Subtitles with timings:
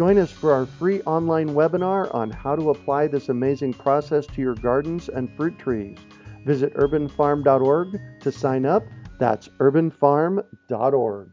[0.00, 4.40] Join us for our free online webinar on how to apply this amazing process to
[4.40, 5.98] your gardens and fruit trees.
[6.46, 8.82] Visit urbanfarm.org to sign up.
[9.18, 11.32] That's urbanfarm.org.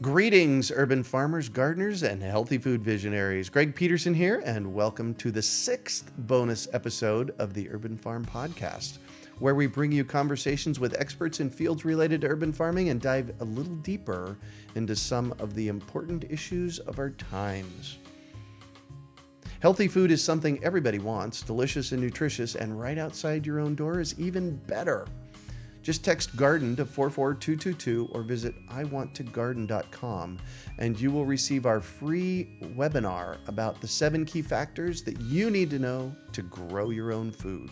[0.00, 3.50] Greetings, urban farmers, gardeners, and healthy food visionaries.
[3.50, 8.98] Greg Peterson here, and welcome to the sixth bonus episode of the Urban Farm Podcast,
[9.38, 13.34] where we bring you conversations with experts in fields related to urban farming and dive
[13.40, 14.36] a little deeper
[14.74, 17.98] into some of the important issues of our times.
[19.60, 24.00] Healthy food is something everybody wants, delicious and nutritious, and right outside your own door
[24.00, 25.06] is even better.
[25.82, 30.38] Just text garden to 44222 or visit iwanttogarden.com
[30.78, 35.70] and you will receive our free webinar about the seven key factors that you need
[35.70, 37.70] to know to grow your own food.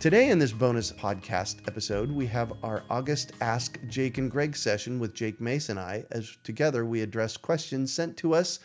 [0.00, 4.98] Today, in this bonus podcast episode, we have our August Ask Jake and Greg session
[4.98, 8.60] with Jake Mace and I, as together we address questions sent to us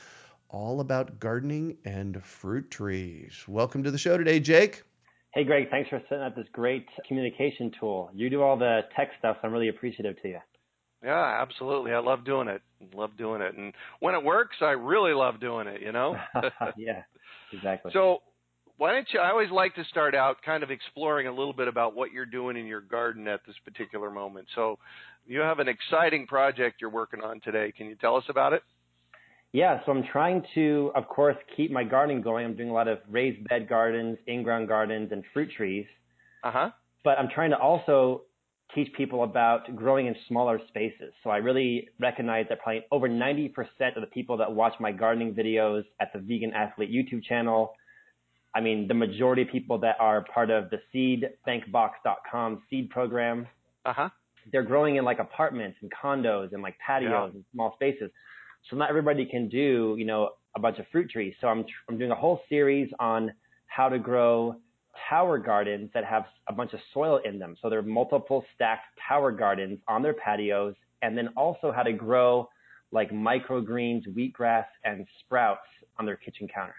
[0.47, 3.43] all about gardening and fruit trees.
[3.49, 4.83] Welcome to the show today, Jake.
[5.33, 8.09] Hey, Greg, thanks for setting up this great communication tool.
[8.13, 10.39] You do all the tech stuff, so I'm really appreciative to you.
[11.03, 11.91] Yeah, absolutely.
[11.91, 12.61] I love doing it.
[12.93, 13.57] Love doing it.
[13.57, 16.15] And when it works, I really love doing it, you know?
[16.77, 17.03] yeah,
[17.51, 17.91] exactly.
[17.93, 18.21] So,
[18.77, 19.19] why don't you?
[19.19, 22.25] I always like to start out kind of exploring a little bit about what you're
[22.25, 24.47] doing in your garden at this particular moment.
[24.55, 24.79] So,
[25.25, 27.73] you have an exciting project you're working on today.
[27.75, 28.61] Can you tell us about it?
[29.55, 32.45] Yeah, so I'm trying to, of course, keep my gardening going.
[32.45, 35.85] I'm doing a lot of raised bed gardens, in-ground gardens, and fruit trees.
[36.43, 36.69] Uh huh.
[37.05, 38.23] But I'm trying to also
[38.73, 41.13] teach people about growing in smaller spaces.
[41.23, 43.53] So I really recognize that probably over 90%
[43.95, 47.73] of the people that watch my gardening videos at the Vegan Athlete YouTube channel,
[48.55, 50.79] I mean, the majority of people that are part of the
[51.45, 53.47] seedbankbox.com seed program,
[53.83, 54.09] uh-huh.
[54.51, 57.25] they're growing in like apartments and condos and like patios yeah.
[57.25, 58.09] and small spaces.
[58.69, 61.35] So not everybody can do, you know, a bunch of fruit trees.
[61.41, 63.33] So I'm, I'm doing a whole series on
[63.67, 64.55] how to grow
[65.09, 67.55] tower gardens that have a bunch of soil in them.
[67.61, 71.91] So there are multiple stacked tower gardens on their patios, and then also how to
[71.91, 72.47] grow
[72.91, 75.67] like microgreens, wheatgrass, and sprouts
[75.99, 76.75] on their kitchen counter.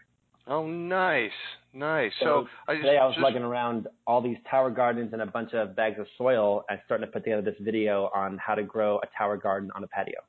[0.48, 1.30] Oh, nice,
[1.72, 2.12] nice.
[2.20, 3.24] So, so I today I was just...
[3.24, 7.06] lugging around all these tower gardens and a bunch of bags of soil, and starting
[7.06, 10.20] to put together this video on how to grow a tower garden on a patio.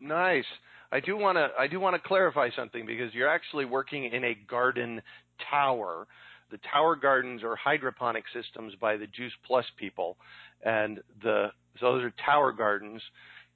[0.00, 0.46] Nice.
[0.92, 4.24] I do want to I do want to clarify something because you're actually working in
[4.24, 5.02] a garden
[5.50, 6.06] tower.
[6.50, 10.16] The tower gardens are hydroponic systems by the Juice Plus people,
[10.64, 13.02] and the so those are tower gardens.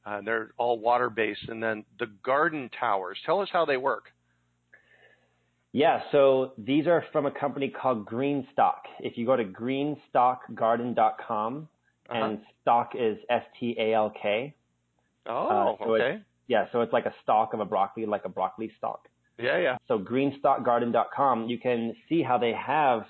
[0.06, 3.19] Uh, they're all water based, and then the garden towers.
[3.25, 4.04] Tell us how they work.
[5.74, 8.82] Yeah, so these are from a company called GreenStalk.
[9.00, 11.68] If you go to greenstalkgarden.com,
[12.08, 12.24] uh-huh.
[12.24, 14.54] and stock is S T A L K.
[15.26, 16.20] Oh, uh, so okay.
[16.46, 19.08] Yeah, so it's like a stalk of a broccoli, like a broccoli stalk.
[19.36, 19.78] Yeah, yeah.
[19.88, 23.06] So greenstalkgarden.com, you can see how they have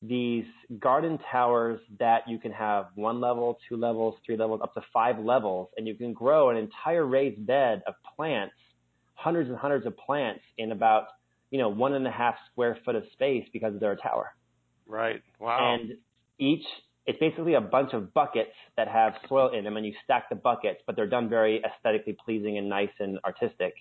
[0.00, 0.44] these
[0.78, 5.18] garden towers that you can have one level, two levels, three levels, up to five
[5.18, 8.54] levels, and you can grow an entire raised bed of plants,
[9.14, 11.08] hundreds and hundreds of plants in about,
[11.50, 14.34] you know, one and a half square foot of space because they're a tower.
[14.86, 15.22] Right.
[15.40, 15.74] Wow.
[15.74, 15.92] And
[16.38, 16.64] each
[17.06, 20.34] it's basically a bunch of buckets that have soil in them and you stack the
[20.34, 23.74] buckets, but they're done very aesthetically pleasing and nice and artistic.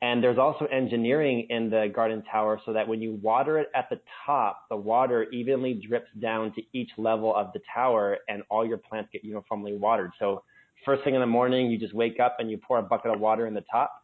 [0.00, 3.88] And there's also engineering in the garden tower so that when you water it at
[3.88, 8.66] the top, the water evenly drips down to each level of the tower and all
[8.66, 10.10] your plants get uniformly watered.
[10.18, 10.42] So
[10.84, 13.20] first thing in the morning, you just wake up and you pour a bucket of
[13.20, 14.01] water in the top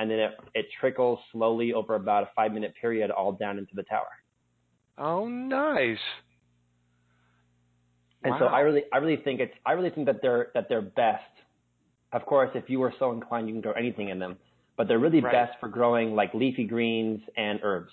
[0.00, 3.74] and then it, it trickles slowly over about a five minute period all down into
[3.74, 4.08] the tower.
[4.96, 5.98] Oh, nice.
[8.24, 8.38] And wow.
[8.38, 11.22] so I really, I really think it's, I really think that they're, that they're best.
[12.12, 14.38] Of course, if you were so inclined, you can grow anything in them,
[14.78, 15.32] but they're really right.
[15.32, 17.92] best for growing like leafy greens and herbs.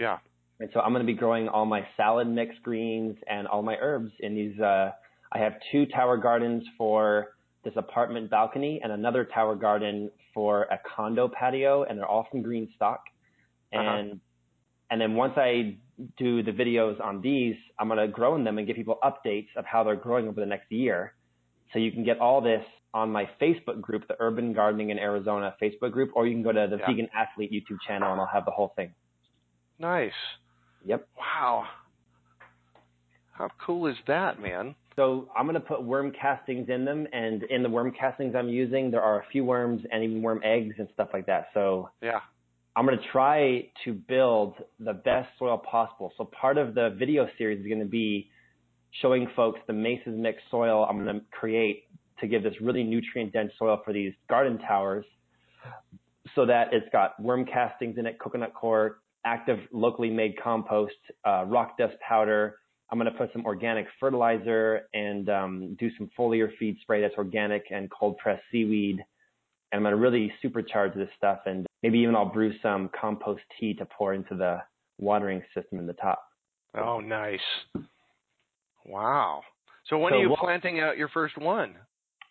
[0.00, 0.18] Yeah.
[0.60, 3.76] And so I'm going to be growing all my salad mix greens and all my
[3.80, 4.92] herbs in these, uh,
[5.30, 7.28] I have two tower gardens for
[7.68, 12.42] this apartment balcony and another tower garden for a condo patio and they're all from
[12.42, 12.68] GreenStalk.
[12.80, 13.78] Uh-huh.
[13.78, 14.18] And, uh-huh.
[14.90, 15.76] and then once I
[16.16, 19.48] do the videos on these, I'm going to grow in them and give people updates
[19.56, 21.14] of how they're growing over the next year.
[21.72, 25.54] So you can get all this on my Facebook group, the Urban Gardening in Arizona
[25.60, 26.86] Facebook group, or you can go to the Yeah.
[26.86, 28.94] Vegan Athlete YouTube channel and I'll have the whole thing.
[29.78, 30.12] Nice.
[30.86, 31.06] Yep.
[31.18, 31.64] Wow.
[33.32, 34.74] How cool is that, man?
[34.98, 38.48] So I'm going to put worm castings in them, and in the worm castings I'm
[38.48, 41.50] using, there are a few worms and even worm eggs and stuff like that.
[41.54, 42.18] So Yeah.
[42.74, 46.12] I'm going to try to build the best soil possible.
[46.16, 48.28] So part of the video series is going to be
[49.00, 51.84] showing folks the Mace's Mix soil I'm going to create
[52.20, 55.04] to give this really nutrient dense soil for these garden towers
[56.34, 61.44] so that it's got worm castings in it, coconut coir, active locally made compost, uh,
[61.46, 62.58] rock dust powder.
[62.90, 67.16] I'm going to put some organic fertilizer and um, do some foliar feed spray that's
[67.16, 69.04] organic and cold pressed seaweed.
[69.70, 73.42] And I'm going to really supercharge this stuff and maybe even I'll brew some compost
[73.60, 74.62] tea to pour into the
[74.98, 76.22] watering system in the top.
[76.74, 77.40] Oh, nice.
[78.86, 79.42] Wow.
[79.88, 81.74] So when So are you planting out your first one?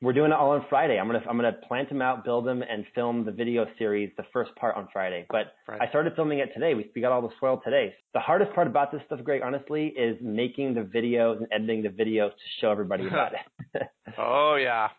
[0.01, 0.99] We're doing it all on Friday.
[0.99, 4.25] I'm gonna I'm gonna plant them out, build them, and film the video series, the
[4.31, 5.25] first part on Friday.
[5.29, 5.81] But Right.
[5.81, 6.75] I started filming it today.
[6.75, 7.95] We we got all the soil today.
[8.13, 11.89] The hardest part about this stuff, Greg, honestly, is making the videos and editing the
[11.89, 13.81] videos to show everybody about it.
[14.19, 14.89] Oh, yeah.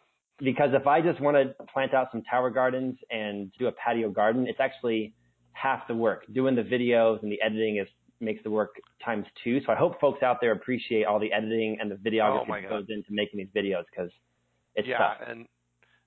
[0.41, 4.11] because if I just want to plant out some tower gardens and do a patio
[4.11, 5.15] garden, it's actually
[5.53, 6.25] half the work.
[6.33, 7.87] Doing the videos and the editing is
[8.21, 8.75] makes the work
[9.05, 9.61] times two.
[9.65, 12.69] So I hope folks out there appreciate all the editing and the videography Oh, that
[12.69, 14.11] goes into making these videos because
[14.79, 15.17] it's yeah, tough.
[15.29, 15.47] and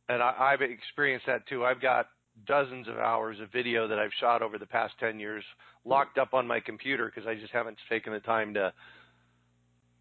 [0.09, 1.65] and I, I've experienced that too.
[1.65, 2.07] I've got
[2.47, 5.44] dozens of hours of video that I've shot over the past ten years
[5.85, 8.73] locked up on my computer because I just haven't taken the time to,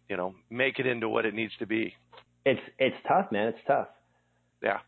[0.09, 1.93] you know, make it into what it needs to be.
[2.45, 3.47] It's it's tough, man.
[3.49, 3.87] It's tough.
[4.63, 4.79] Yeah.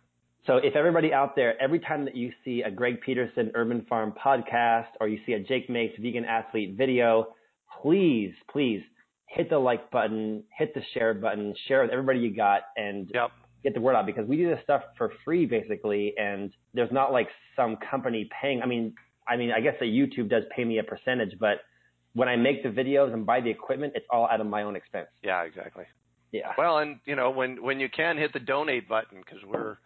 [0.45, 4.13] So if everybody out there, every time that you see a Greg Peterson Urban Farm
[4.13, 7.27] podcast or you see a Jake Mace Vegan Athlete video,
[7.81, 8.81] please, please
[9.27, 13.31] hit the like button, hit the share button, share with everybody you got, and Yep.
[13.63, 17.11] Get the word out because we do this stuff for free basically, and there's not
[17.11, 18.61] like some company paying.
[18.61, 18.93] I mean,
[19.27, 21.61] I mean, I guess that YouTube does pay me a percentage, but
[22.13, 24.75] when I make the videos and buy the equipment, it's all out of my own
[24.75, 25.07] expense.
[25.23, 25.85] Yeah, exactly.
[26.31, 26.51] Yeah.
[26.57, 29.77] Well, and you know, when when you can hit the donate button because we're,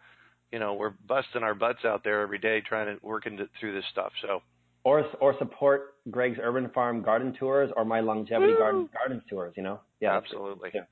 [0.50, 3.84] you know, we're busting our butts out there every day trying to working through this
[3.92, 4.12] stuff.
[4.22, 4.42] So
[4.84, 8.58] or or support Greg's Urban Farm Garden Tours or my Longevity Woo!
[8.58, 9.52] Garden Garden Tours.
[9.56, 10.82] You know, yeah, absolutely, yeah.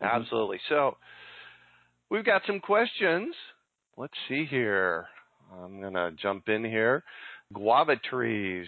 [0.00, 0.12] Mhm.
[0.12, 0.60] absolutely.
[0.68, 0.96] So
[2.10, 3.34] we've got some questions.
[3.96, 5.06] Let's see here.
[5.52, 7.04] I'm gonna jump in here.
[7.52, 8.66] Guava trees.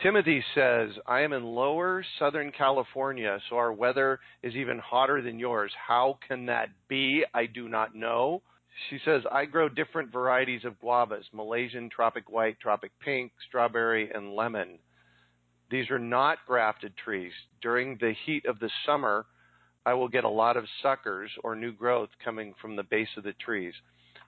[0.00, 5.38] Timothy says, I am in lower Southern California, so our weather is even hotter than
[5.38, 5.72] yours.
[5.86, 7.24] How can that be?
[7.32, 8.42] I do not know.
[8.90, 14.34] She says, I grow different varieties of guavas Malaysian, tropic white, tropic pink, strawberry, and
[14.34, 14.78] lemon.
[15.70, 17.32] These are not grafted trees.
[17.62, 19.26] During the heat of the summer,
[19.86, 23.24] I will get a lot of suckers or new growth coming from the base of
[23.24, 23.74] the trees.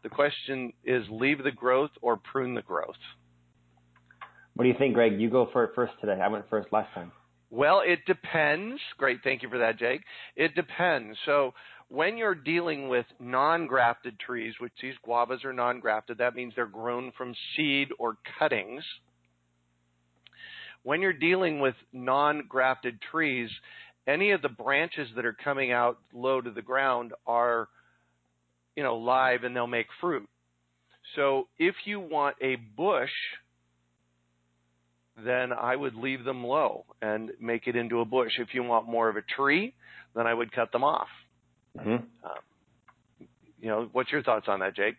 [0.02, 2.94] The question is leave the growth or prune the growth?
[4.54, 5.20] What do you think, Greg?
[5.20, 6.18] You go for it first today.
[6.22, 7.12] I went first last time.
[7.50, 8.80] Well, it depends.
[8.98, 9.18] Great.
[9.22, 10.02] Thank you for that, Jake.
[10.34, 11.16] It depends.
[11.26, 11.54] So,
[11.88, 16.52] when you're dealing with non grafted trees, which these guavas are non grafted, that means
[16.56, 18.82] they're grown from seed or cuttings.
[20.82, 23.50] When you're dealing with non grafted trees,
[24.06, 27.68] any of the branches that are coming out low to the ground are,
[28.76, 30.28] you know, live and they'll make fruit.
[31.14, 33.10] So, if you want a bush,
[35.24, 38.32] then I would leave them low and make it into a bush.
[38.38, 39.74] If you want more of a tree,
[40.14, 41.08] then I would cut them off.
[41.78, 42.04] Mm-hmm.
[43.60, 44.96] You know, what's your thoughts on that, Jake?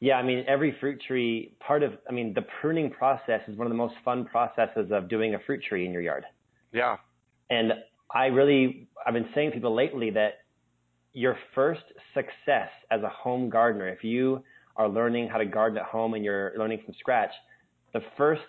[0.00, 3.66] Yeah, I mean, every fruit tree, part of, I mean, the pruning process is one
[3.66, 6.24] of the most fun processes of doing a fruit tree in your yard.
[6.72, 6.96] Yeah.
[7.50, 7.72] And
[8.14, 10.38] I really, I've been saying to people lately that
[11.12, 11.82] your first
[12.14, 14.42] success as a home gardener, if you
[14.76, 17.30] are learning how to garden at home and you're learning from scratch,
[17.92, 18.42] the first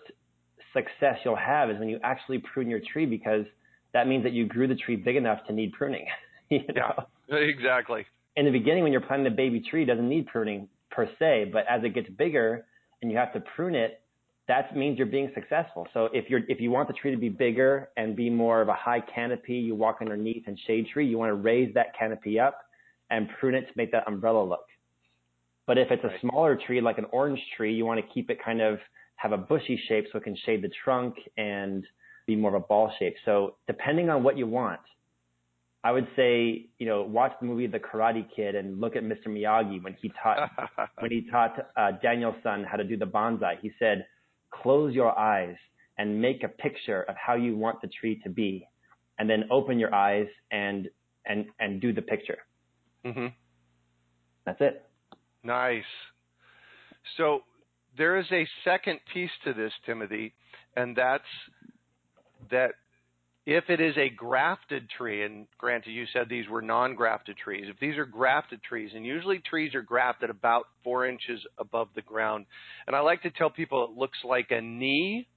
[0.73, 3.45] success you'll have is when you actually prune your tree because
[3.93, 6.05] that means that you grew the tree big enough to need pruning.
[6.49, 6.93] you know?
[6.97, 7.03] Yeah.
[7.27, 8.05] Exactly.
[8.35, 11.49] in the beginning when you're planting a baby tree it doesn't need pruning per se
[11.51, 12.67] but as it gets bigger
[13.01, 14.01] and you have to prune it
[14.47, 17.29] that means you're being successful so if you're if you want the tree to be
[17.29, 21.17] bigger and be more of a high canopy you walk underneath and shade tree you
[21.17, 22.59] want to raise that canopy up
[23.09, 24.65] and prune it to make that umbrella look
[25.67, 26.21] but if it's a Right.
[26.21, 28.79] smaller tree like an orange tree you want to keep it kind of
[29.17, 31.83] have a bushy shape so it can shade the trunk and
[32.27, 34.81] be more of a ball shape so depending on what you want
[35.83, 39.27] I would say, you know, watch the movie The Karate Kid and look at Mr.
[39.27, 40.49] Miyagi when he taught
[40.97, 43.59] when he taught uh, Daniel-san how to do the bonsai.
[43.61, 44.07] He said,
[44.61, 45.55] "Close your eyes
[45.97, 48.67] and make a picture of how you want the tree to be,
[49.17, 50.89] and then open your eyes and
[51.25, 52.39] and and do the picture."
[53.03, 53.27] hmm
[54.45, 54.85] That's it.
[55.43, 55.83] Nice.
[57.17, 57.41] So
[57.97, 60.33] there is a second piece to this, Timothy,
[60.75, 61.23] and that's
[62.51, 62.71] that
[63.45, 67.79] if it is a grafted tree, and granted you said these were non-grafted trees, if
[67.79, 72.45] these are grafted trees, and usually trees are grafted about four inches above the ground,
[72.87, 75.27] and I like to tell people it looks like a knee.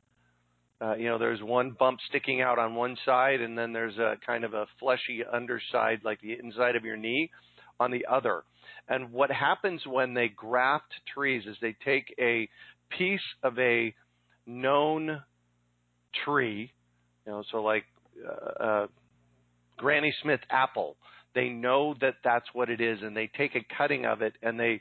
[0.81, 4.15] Uh, you know, there's one bump sticking out on one side, and then there's a
[4.25, 7.31] kind of a fleshy underside, like the inside of your knee,
[7.81, 8.43] on the other.
[8.89, 12.49] And what happens when they graft trees is they take a
[12.97, 13.95] piece of a
[14.47, 15.23] known
[16.25, 16.73] tree,
[17.27, 17.85] you know, so like
[18.27, 18.87] uh, uh,
[19.77, 20.97] Granny Smith apple.
[21.35, 24.59] They know that that's what it is, and they take a cutting of it and
[24.59, 24.81] they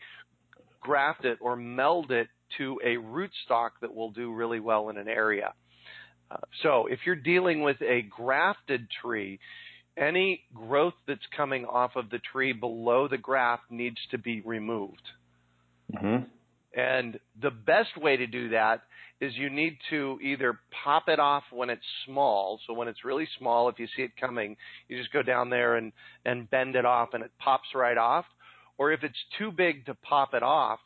[0.82, 2.28] graft it or meld it
[2.58, 5.54] to a rootstock that will do really well in an area.
[6.32, 9.40] Uh, so if you're dealing with a grafted tree,
[9.98, 15.02] any growth that's coming off of the tree below the graft needs to be removed.
[15.94, 16.24] Mm-hmm.
[16.80, 18.84] And the best way to do that
[19.20, 22.60] is you need to either pop it off when it's small.
[22.68, 24.56] So when it's really small, if you see it coming,
[24.88, 25.92] you just go down there and,
[26.26, 28.26] and bend it off and it pops right off.
[28.78, 30.80] Or if it's too big to pop it off,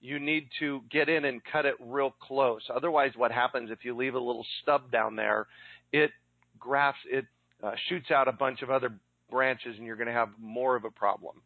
[0.00, 2.62] you need to get in and cut it real close.
[2.74, 5.46] Otherwise, what happens if you leave a little stub down there,
[5.92, 6.10] it
[6.58, 7.26] grafts, it
[7.62, 8.92] uh, shoots out a bunch of other
[9.30, 11.42] branches and you're going to have more of a problem.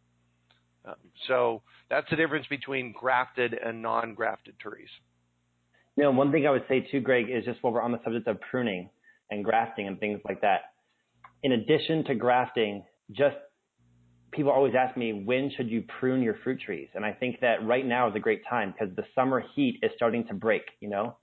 [0.85, 0.95] Um,
[1.27, 4.89] so that's the difference between grafted and non-grafted trees.
[5.97, 8.01] You know, one thing I would say too, Greg, is just while we're on the
[8.05, 8.89] subject of pruning
[9.31, 10.73] and grafting and things like that.
[11.43, 13.37] In addition to grafting, just
[14.33, 16.89] people always ask me, when should you prune your fruit trees?
[16.95, 19.91] And I think that right now is a great time because the summer heat is
[19.97, 21.17] starting to break, you know?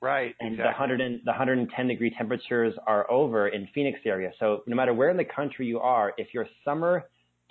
[0.00, 0.34] Right.
[0.40, 0.62] And exactly.
[0.62, 4.32] the 100 and, the 110 degree temperatures are over in Phoenix area.
[4.38, 7.04] So no matter where in the country you are, if your summer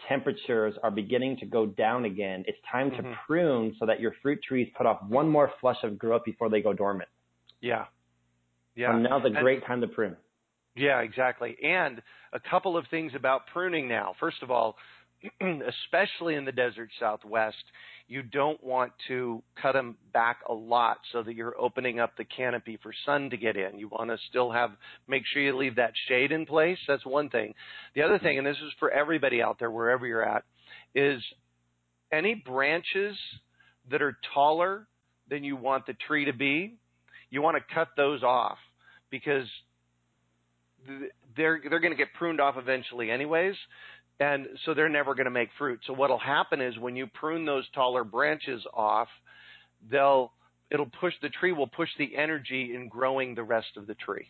[0.07, 3.09] temperatures are beginning to go down again, it's time mm-hmm.
[3.09, 6.49] to prune so that your fruit trees put off one more flush of growth before
[6.49, 7.09] they go dormant.
[7.61, 7.85] Yeah.
[8.75, 8.93] Yeah.
[8.93, 10.15] So now's a and, great time to prune.
[10.75, 11.57] Yeah, exactly.
[11.63, 12.01] And
[12.33, 14.15] a couple of things about pruning now.
[14.19, 14.77] First of all,
[15.41, 17.63] especially in the desert southwest,
[18.11, 22.25] you don't want to cut them back a lot so that you're opening up the
[22.25, 23.79] canopy for sun to get in.
[23.79, 24.71] You want to still have,
[25.07, 26.77] make sure you leave that shade in place.
[26.89, 27.53] That's one thing.
[27.95, 30.43] The other thing, and this is for everybody out there, wherever you're at,
[30.93, 31.23] is
[32.11, 33.15] any branches
[33.89, 34.87] that are taller
[35.29, 36.75] than you want the tree to be,
[37.29, 38.57] you want to cut those off
[39.09, 39.47] because
[41.37, 43.55] they're they're going to get pruned off eventually anyways
[44.21, 45.79] and so they're never going to make fruit.
[45.87, 49.07] So what'll happen is when you prune those taller branches off,
[49.89, 50.31] they'll
[50.69, 54.27] it'll push the tree will push the energy in growing the rest of the tree.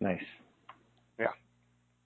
[0.00, 0.22] Nice.
[1.20, 1.26] Yeah.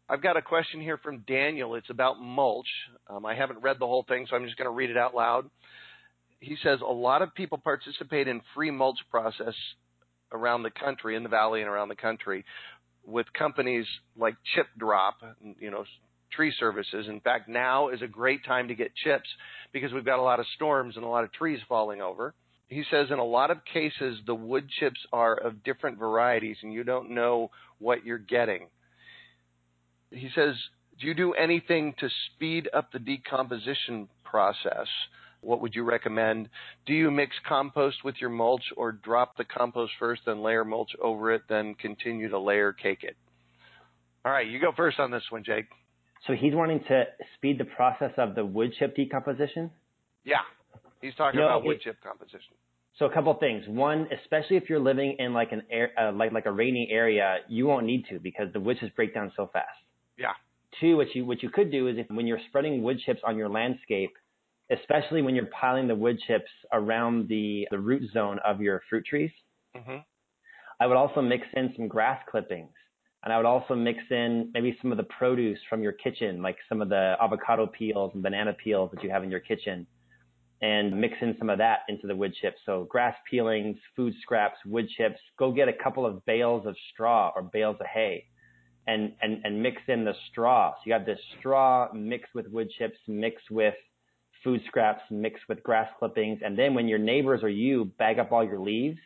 [0.08, 1.76] I've got a question here from Daniel.
[1.76, 2.66] It's about mulch.
[3.08, 5.14] Um, I haven't read the whole thing, so I'm just going to read it out
[5.14, 5.48] loud.
[6.40, 9.54] He says a lot of people participate in free mulch process
[10.32, 12.44] around the country, in the valley and around the country,
[13.06, 13.86] with companies
[14.16, 15.14] like Chip Drop,
[15.60, 15.84] you know,
[16.32, 17.06] tree services.
[17.08, 19.28] In fact, now is a great time to get chips
[19.72, 22.34] because we've got a lot of storms and a lot of trees falling over.
[22.68, 26.72] He says in a lot of cases, the wood chips are of different varieties and
[26.72, 28.68] you don't know what you're getting.
[30.10, 30.54] He says,
[31.00, 34.86] do you do anything to speed up the decomposition process?
[35.40, 36.48] What would you recommend?
[36.86, 40.92] Do you mix compost with your mulch or drop the compost first, then layer mulch
[41.02, 43.16] over it, then continue to layer cake it?
[44.24, 45.66] All right, you go first on this one, Jake.
[46.26, 47.04] So he's wanting to
[47.36, 49.70] speed the process of the wood chip decomposition?
[50.24, 50.36] Yeah.
[51.00, 52.54] He's talking about wood chip composition.
[52.98, 53.64] So a couple of things.
[53.66, 57.38] One, especially if you're living in like an air, uh, like like a rainy area,
[57.48, 59.66] you won't need to because the wood chips break down so fast.
[60.18, 60.32] Yeah.
[60.78, 63.36] Two, what you what you could do is if when you're spreading wood chips on
[63.36, 64.12] your landscape,
[64.70, 69.04] especially when you're piling the wood chips around the the root zone of your fruit
[69.06, 69.30] trees,
[69.74, 69.98] hmm
[70.78, 72.72] I would also mix in some grass clippings.
[73.24, 76.56] And I would also mix in maybe some of the produce from your kitchen, like
[76.68, 79.86] some of the avocado peels and banana peels that you have in your kitchen,
[80.60, 82.58] and mix in some of that into the wood chips.
[82.66, 85.20] So grass peelings, food scraps, wood chips.
[85.38, 88.26] Go get a couple of bales of straw or bales of hay
[88.86, 90.72] and, and, and mix in the straw.
[90.72, 93.74] So you have this straw mixed with wood chips, mixed with
[94.42, 96.40] food scraps, mixed with grass clippings.
[96.44, 98.98] And then when your neighbors or you bag up all your leaves,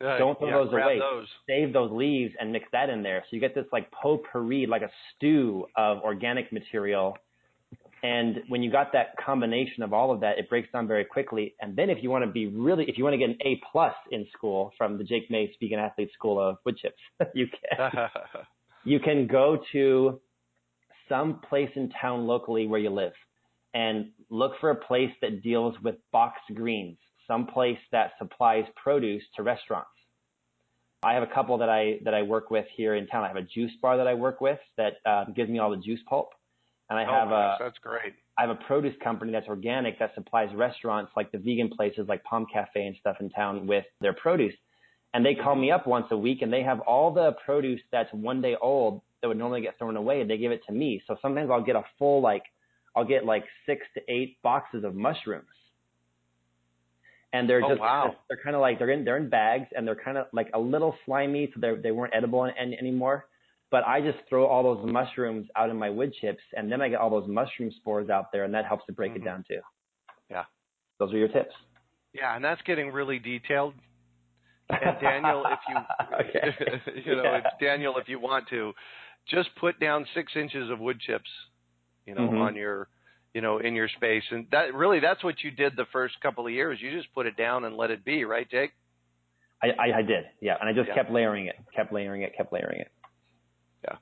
[0.00, 0.98] Uh, don't throw yeah, those away.
[0.98, 1.26] those.
[1.48, 3.24] Save those leaves and mix that in there.
[3.28, 7.16] So you get this like potpourri, like a stew of organic material.
[8.02, 11.54] And when you got that combination of all of that, it breaks down very quickly.
[11.60, 13.60] And then if you want to be really, if you want to get an A
[13.72, 17.00] plus in school from the Jake Mace Vegan Athlete School of Wood Chips,
[17.34, 17.90] you can
[18.84, 20.20] you can go to
[21.08, 23.14] some place in town locally where you live
[23.74, 26.98] and look for a place that deals with boxed greens,
[27.28, 29.90] some place that supplies produce to restaurants.
[31.02, 33.22] I have a couple that I that I work with here in town.
[33.22, 35.76] I have a juice bar that I work with that uh, gives me all the
[35.76, 36.30] juice pulp,
[36.90, 38.14] and I oh, have gosh, a that's great.
[38.36, 42.24] I have a produce company that's organic that supplies restaurants like the vegan places like
[42.24, 44.54] Palm Cafe and stuff in town with their produce.
[45.12, 48.12] And they call me up once a week and they have all the produce that's
[48.12, 51.02] one day old that would normally get thrown away and they give it to me.
[51.06, 52.44] So sometimes I'll get a full like
[52.94, 55.46] I'll get like six to eight boxes of mushrooms.
[57.32, 58.16] And they're oh, just wow.
[58.28, 60.58] they're kind of like they're in they're in bags and they're kind of like a
[60.58, 63.26] little slimy so they they weren't edible any, anymore.
[63.70, 66.88] But I just throw all those mushrooms out in my wood chips and then I
[66.88, 69.22] get all those mushroom spores out there and that helps to break mm-hmm.
[69.22, 69.60] it down too.
[70.30, 70.44] Yeah.
[70.98, 71.54] Those are your tips.
[72.14, 73.74] Yeah, and that's getting really detailed.
[74.70, 77.38] And Daniel, if you you know, yeah.
[77.38, 78.72] if Daniel, if you want to,
[79.28, 81.28] just put down six inches of wood chips,
[82.06, 82.38] you know, mm-hmm.
[82.38, 82.88] on your
[83.38, 84.24] you know, in your space.
[84.32, 86.80] And that really that's what you did the first couple of years.
[86.82, 88.72] You just put it down and let it be, right, Jake?
[89.62, 90.56] I, I, I did, yeah.
[90.60, 90.94] And I just yeah.
[90.96, 92.90] kept layering it, kept layering it, kept layering it.
[93.84, 93.94] Yeah.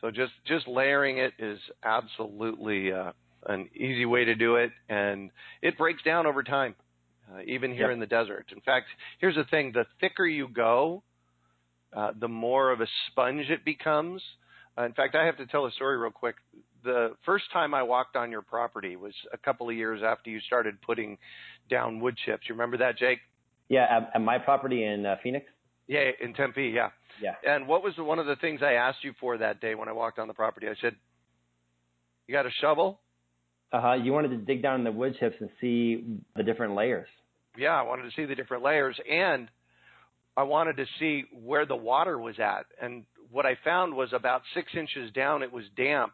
[0.00, 3.12] So just just layering it is absolutely uh,
[3.44, 5.30] an easy way to do it, and
[5.60, 6.74] it breaks down over time,
[7.30, 7.92] uh, even here yep.
[7.92, 8.46] in the desert.
[8.50, 8.86] In fact,
[9.18, 11.02] here's the thing: the thicker you go,
[11.94, 14.22] uh, the more of a sponge it becomes.
[14.78, 16.36] Uh, in fact, I have to tell a story real quick.
[16.84, 20.40] The first time I walked on your property was a couple of years after you
[20.40, 21.18] started putting
[21.70, 22.42] down wood chips.
[22.48, 23.18] You remember that, Jake?
[23.68, 25.46] Yeah, at, at my property in uh, Phoenix.
[25.88, 26.72] Yeah, in Tempe.
[26.74, 26.90] Yeah.
[27.22, 27.34] Yeah.
[27.46, 29.88] And what was the, one of the things I asked you for that day when
[29.88, 30.66] I walked on the property?
[30.68, 30.94] I said,
[32.26, 33.00] "You got a shovel?"
[33.72, 33.92] Uh huh.
[33.94, 36.04] You wanted to dig down in the wood chips and see
[36.36, 37.08] the different layers.
[37.56, 39.48] Yeah, I wanted to see the different layers, and
[40.36, 42.66] I wanted to see where the water was at.
[42.80, 46.12] And what I found was about six inches down, it was damp.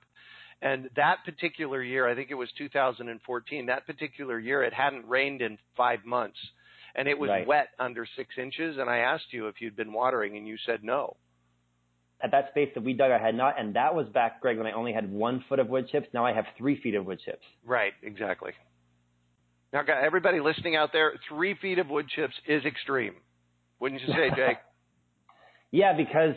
[0.63, 5.41] And that particular year, I think it was 2014, that particular year, it hadn't rained
[5.41, 6.39] in five months.
[6.95, 7.47] And it was right.
[7.47, 8.77] wet under six inches.
[8.79, 11.17] And I asked you if you'd been watering, and you said no.
[12.23, 13.59] At that space that we dug, I had not.
[13.59, 16.09] And that was back, Greg, when I only had one foot of wood chips.
[16.13, 17.45] Now I have three feet of wood chips.
[17.65, 18.53] Right, exactly.
[19.73, 23.15] Now, everybody listening out there, three feet of wood chips is extreme.
[23.79, 24.59] Wouldn't you say, Jake?
[25.71, 26.35] yeah, because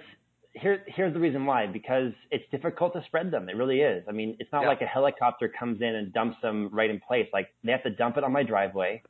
[0.53, 1.67] here, here's the reason why.
[1.67, 3.49] Because it's difficult to spread them.
[3.49, 4.03] It really is.
[4.07, 4.67] I mean, it's not yeah.
[4.69, 7.27] like a helicopter comes in and dumps them right in place.
[7.33, 9.01] Like they have to dump it on my driveway,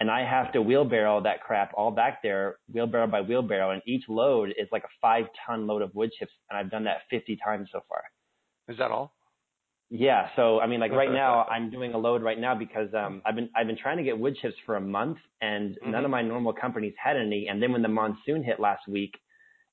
[0.00, 4.04] and I have to wheelbarrow that crap all back there, wheelbarrow by wheelbarrow, and each
[4.08, 7.38] load is like a five ton load of wood chips, and I've done that 50
[7.44, 8.02] times so far.
[8.68, 9.14] Is that all?
[9.94, 10.28] Yeah.
[10.36, 13.34] So I mean, like right now, I'm doing a load right now because um, I've
[13.34, 15.90] been I've been trying to get wood chips for a month, and mm-hmm.
[15.90, 17.48] none of my normal companies had any.
[17.48, 19.12] And then when the monsoon hit last week,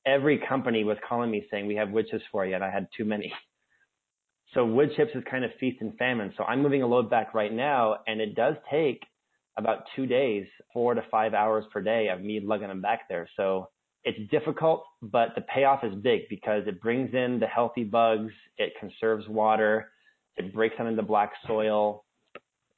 [0.06, 2.88] every company was calling me saying we have wood chips for you, and I had
[2.96, 3.34] too many.
[4.54, 6.34] So wood chips is kind of feast and famine.
[6.38, 9.04] So I'm moving a load back right now, and it does take
[9.58, 13.30] about two days, four to five hours per day of me lugging them back there.
[13.36, 13.70] So
[14.04, 18.74] it's difficult, but the payoff is big because it brings in the healthy bugs, it
[18.80, 19.92] conserves water,
[20.38, 22.06] it breaks down into black soil,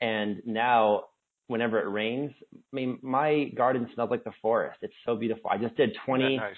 [0.01, 1.05] and now
[1.47, 4.79] whenever it rains, I mean, my garden smells like the forest.
[4.81, 5.49] It's so beautiful.
[5.49, 6.37] I just did 20.
[6.37, 6.55] Nice.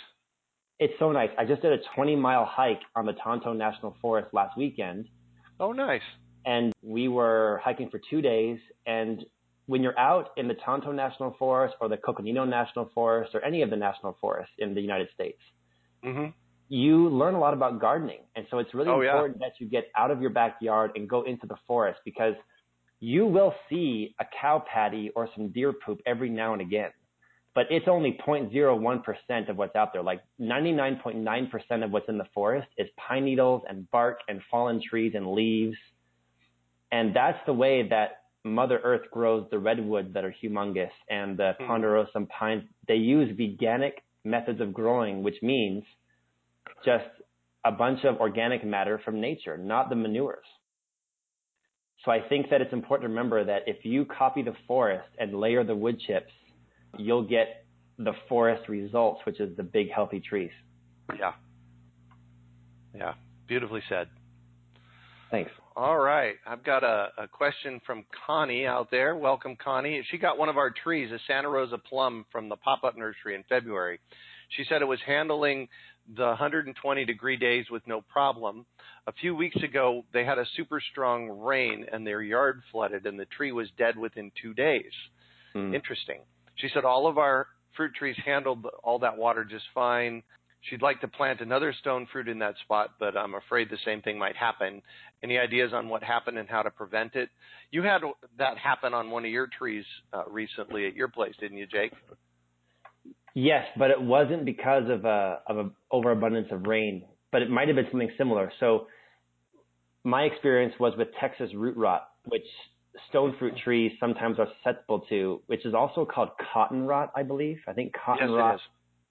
[0.80, 1.30] It's so nice.
[1.38, 5.08] I just did a 20 mile hike on the Tonto National Forest last weekend.
[5.60, 6.02] Oh, nice.
[6.46, 8.60] And we were hiking for two days.
[8.86, 9.24] And
[9.68, 13.62] when you're out in the Tonto National Forest or the Coconino National Forest or any
[13.62, 15.40] of the national forests in the United States,
[16.04, 16.32] mm-hmm.
[16.68, 18.22] you learn a lot about gardening.
[18.36, 19.48] And so it's really oh, important yeah.
[19.48, 22.34] that you get out of your backyard and go into the forest because
[23.00, 26.92] you will see a cow patty or some deer poop every now and again.
[27.56, 30.02] But it's only 0.01% of what's out there.
[30.02, 35.13] Like 99.9% of what's in the forest is pine needles and bark and fallen trees
[35.16, 35.78] and leaves.
[36.92, 41.56] And that's the way that Mother Earth grows the redwoods that are humongous and the
[41.60, 41.68] Mhm.
[41.68, 42.63] ponderosa pines.
[42.88, 45.86] They use veganic methods of growing, which means
[46.84, 47.10] just
[47.63, 50.46] a bunch of organic matter from nature, not the manures.
[52.04, 55.39] So I think that it's important to remember that if you copy the forest and
[55.39, 56.34] layer the wood chips,
[56.98, 57.66] you'll get
[57.98, 60.52] the forest results, which is the big healthy trees.
[61.18, 61.34] Yeah.
[62.96, 63.14] Yeah.
[63.48, 64.08] Beautifully said.
[65.32, 65.52] Thanks.
[65.76, 66.36] All right.
[66.46, 69.16] I've got a, a, question from Connie out there.
[69.16, 70.04] Welcome, Connie.
[70.12, 73.34] She got one of our trees, a Santa Rosa plum from the pop up nursery
[73.34, 74.00] in February.
[74.50, 75.70] She said it was handling
[76.16, 78.68] the 120 degree days with no problem.
[79.08, 83.20] A few weeks ago, they had a super strong rain and their yard flooded, and
[83.20, 84.92] the tree was dead within two days.
[85.56, 85.74] Mm.
[85.74, 86.20] Interesting.
[86.56, 90.24] She said all of our fruit trees handled all that water just fine.
[90.70, 94.02] she'd like to plant another stone fruit in that spot, but I'm afraid the same
[94.02, 94.82] thing might happen.
[95.22, 97.30] Any ideas on what happened and how to prevent it?
[97.72, 98.02] You had
[98.38, 101.92] that happen on one of your trees uh, recently at your place, didn't you, Jake?
[103.34, 107.68] Yes, but it wasn't because of a of an overabundance of rain, but it might
[107.68, 108.52] have been something similar.
[108.60, 108.88] So
[110.04, 112.46] my experience was with Texas root rot, which
[113.10, 117.58] stone fruit trees sometimes are susceptible to, which is also called cotton rot, I believe.
[117.68, 118.62] I think cotton yes, rot is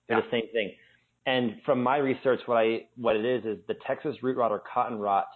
[0.09, 0.17] yeah.
[0.21, 0.73] the same thing.
[1.27, 4.63] And from my research, what I what it is is the Texas root rot or
[4.73, 5.27] cotton rot.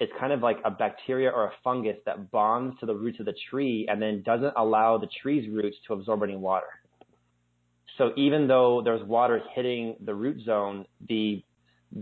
[0.00, 3.26] is kind of like a bacteria or a fungus that bonds to the roots of
[3.26, 6.66] the tree and then doesn't allow the tree's roots to absorb any water.
[7.96, 11.42] So even though there's water hitting the root zone, the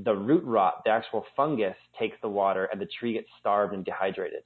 [0.05, 3.85] the root rot, the actual fungus, takes the water and the tree gets starved and
[3.85, 4.43] dehydrated.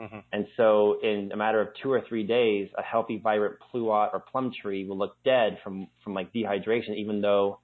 [0.00, 0.18] Mm-hmm.
[0.32, 4.20] And so in a matter of two or three days, a healthy, vibrant pluot or
[4.20, 7.60] plum tree will look dead from, from like dehydration, even though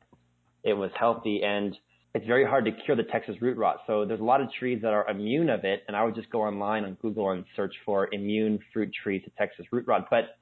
[0.62, 1.42] it was healthy.
[1.42, 1.76] And
[2.14, 3.78] it's very hard to cure the Texas root rot.
[3.86, 5.82] So there's a lot of trees that are immune of it.
[5.88, 9.30] And I would just go online on Google and search for immune fruit trees to
[9.36, 10.06] Texas root rot.
[10.08, 10.36] But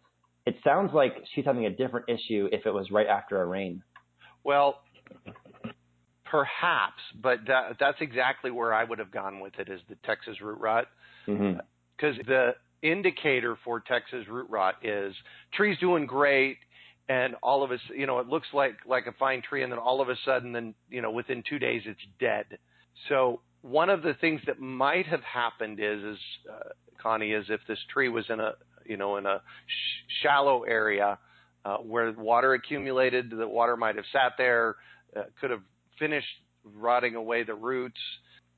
[0.47, 3.83] it sounds like she's having a different issue if it was right after a rain.
[4.45, 4.81] Well,
[6.25, 10.41] perhaps, but that, that's exactly where I would have gone with it is the Texas
[10.43, 10.87] root rot.
[11.27, 11.61] Mm-hmm
[11.99, 15.15] because the indicator for Texas root rot is
[15.53, 16.59] trees doing great
[17.09, 19.79] and all of us you know it looks like like a fine tree and then
[19.79, 22.59] all of a sudden then you know within 2 days it's dead.
[23.09, 26.19] So one of the things that might have happened is is
[26.51, 26.69] uh,
[27.03, 28.53] Connie is if this tree was in a
[28.87, 31.19] you know in a sh- shallow area
[31.65, 34.77] uh, where water accumulated the water might have sat there
[35.17, 35.63] uh, could have
[35.99, 36.27] finished
[36.65, 38.01] rotting away the roots.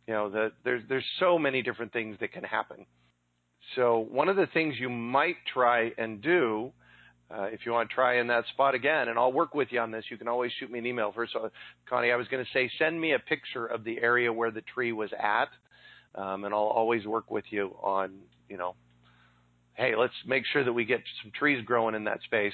[0.06, 2.84] You know the, there's there's so many different things that can happen
[3.76, 6.72] so one of the things you might try and do,
[7.30, 9.80] uh, if you want to try in that spot again, and I'll work with you
[9.80, 10.04] on this.
[10.10, 11.32] You can always shoot me an email first.
[11.32, 11.50] So,
[11.88, 14.62] Connie, I was going to say send me a picture of the area where the
[14.62, 15.48] tree was at,
[16.20, 18.14] um, and I'll always work with you on,
[18.48, 18.74] you know,
[19.74, 22.52] hey, let's make sure that we get some trees growing in that space.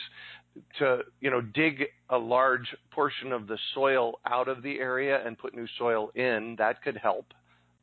[0.78, 5.36] To you know, dig a large portion of the soil out of the area and
[5.36, 6.56] put new soil in.
[6.58, 7.26] That could help.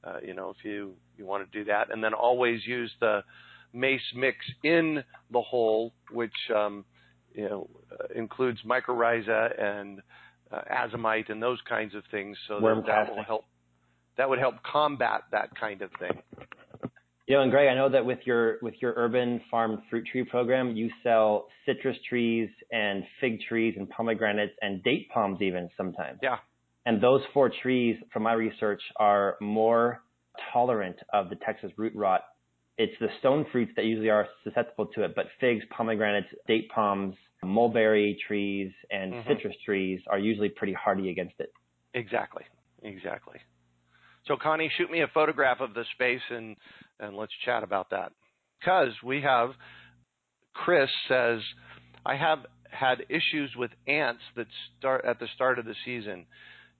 [0.03, 3.23] Uh, you know, if you you want to do that, and then always use the
[3.73, 6.85] mace mix in the hole, which um,
[7.33, 10.01] you know uh, includes mycorrhiza and
[10.51, 13.45] uh, azomite and those kinds of things, so that, that will help.
[14.17, 16.21] That would help combat that kind of thing.
[17.27, 20.25] You know, and Greg, I know that with your with your urban farm fruit tree
[20.25, 26.19] program, you sell citrus trees and fig trees and pomegranates and date palms even sometimes.
[26.21, 26.37] Yeah.
[26.85, 30.01] And those four trees, from my research, are more
[30.51, 32.21] tolerant of the Texas root rot.
[32.77, 37.15] It's the stone fruits that usually are susceptible to it, but figs, pomegranates, date palms,
[37.43, 39.29] mulberry trees, and mm-hmm.
[39.29, 41.53] citrus trees are usually pretty hardy against it.
[41.93, 42.43] Exactly.
[42.81, 43.39] Exactly.
[44.27, 46.55] So Connie, shoot me a photograph of the space and
[46.99, 48.11] and let's chat about that.
[48.59, 49.51] Because we have
[50.53, 51.41] Chris says,
[52.05, 54.47] I have had issues with ants that
[54.79, 56.25] start at the start of the season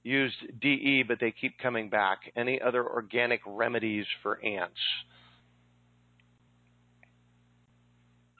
[0.03, 2.19] used DE, but they keep coming back.
[2.35, 4.77] Any other organic remedies for ants?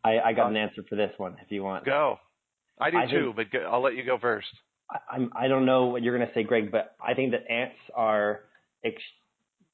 [0.04, 1.86] I, I got an uh, answer for this one if you want.
[1.86, 2.18] Go.
[2.80, 4.48] I do I too, think, but go, I'll let you go first.
[4.92, 7.50] I, I'm, I don't know what you're going to say, Greg, but I think that
[7.50, 8.42] ants are,
[8.84, 9.02] ex-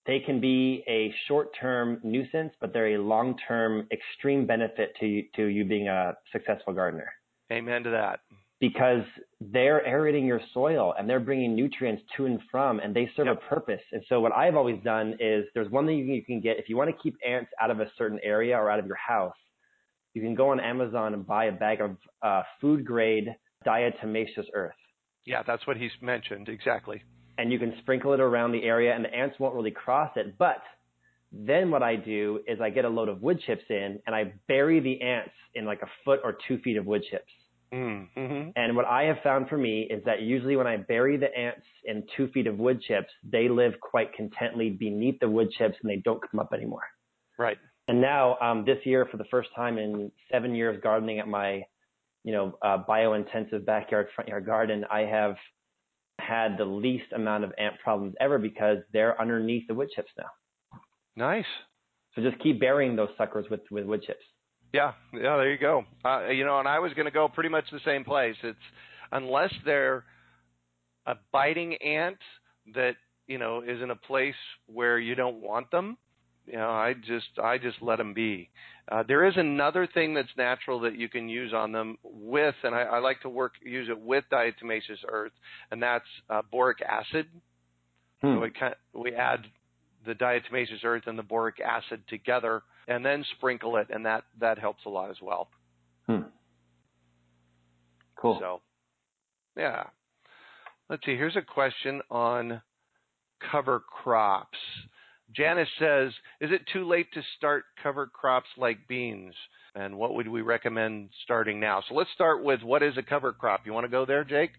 [0.06, 5.46] they can be a short-term nuisance, but they're a long-term extreme benefit to you, to
[5.46, 7.12] you being a successful gardener.
[7.52, 8.20] Amen to that
[8.60, 9.04] because
[9.40, 13.38] they're aerating your soil and they're bringing nutrients to and from and they serve yep.
[13.38, 13.82] a purpose.
[13.92, 16.76] And so what I've always done is there's one thing you can get if you
[16.76, 19.36] want to keep ants out of a certain area or out of your house,
[20.14, 23.34] you can go on Amazon and buy a bag of uh, food grade
[23.66, 24.74] diatomaceous earth.
[25.26, 27.04] Yeah, that's what he's mentioned exactly.
[27.38, 30.38] And you can sprinkle it around the area and the ants won't really cross it.
[30.38, 30.62] But
[31.32, 34.34] then what I do is I get a load of wood chips in and I
[34.48, 37.32] bury the ants in like a foot or two feet of wood chips.
[37.74, 38.50] Mm-hmm.
[38.56, 41.66] And what I have found for me is that usually when I bury the ants
[41.86, 45.90] in two feet of wood chips, they live quite contently beneath the wood chips and
[45.90, 46.84] they don't come up anymore.
[47.38, 47.58] Right.
[47.88, 51.64] And now, um, this year, for the first time in seven years gardening at my,
[52.24, 55.36] you know, uh, bio-intensive backyard front yard garden, I have
[56.20, 60.80] had the least amount of ant problems ever because they're underneath the wood chips now.
[61.16, 61.46] Nice.
[62.14, 64.24] So just keep burying those suckers with, with wood chips.
[64.74, 65.84] Yeah, yeah, there you go.
[66.06, 68.36] Uh, you know, and I was going to go pretty much the same place.
[68.44, 68.58] It's
[69.12, 70.04] unless they're
[71.06, 72.18] a biting ant
[72.76, 72.96] that
[73.28, 74.36] you know is in a place
[74.68, 75.98] where you don't want them.
[76.46, 78.50] you know, I just I just let them be.
[78.92, 82.74] Uh, there is another thing that's natural that you can use on them with, and
[82.74, 85.32] I, I like to work use it with diatomaceous earth,
[85.72, 87.28] and that's uh, boric acid.
[88.22, 88.36] Hmm.
[88.36, 89.46] So we can, we add
[90.06, 94.58] the diatomaceous earth and the boric acid together, and then sprinkle it, and that that
[94.58, 95.48] helps a lot as well.
[96.08, 96.24] Hmm.
[98.18, 98.38] Cool.
[98.42, 98.62] So,
[99.56, 99.84] yeah.
[100.90, 101.16] Let's see.
[101.16, 102.62] Here's a question on
[103.52, 104.58] cover crops.
[105.32, 109.36] Janice says, "Is it too late to start cover crops like beans?
[109.76, 113.32] And what would we recommend starting now?" So let's start with what is a cover
[113.32, 113.68] crop.
[113.68, 114.52] You want to go there, Jake?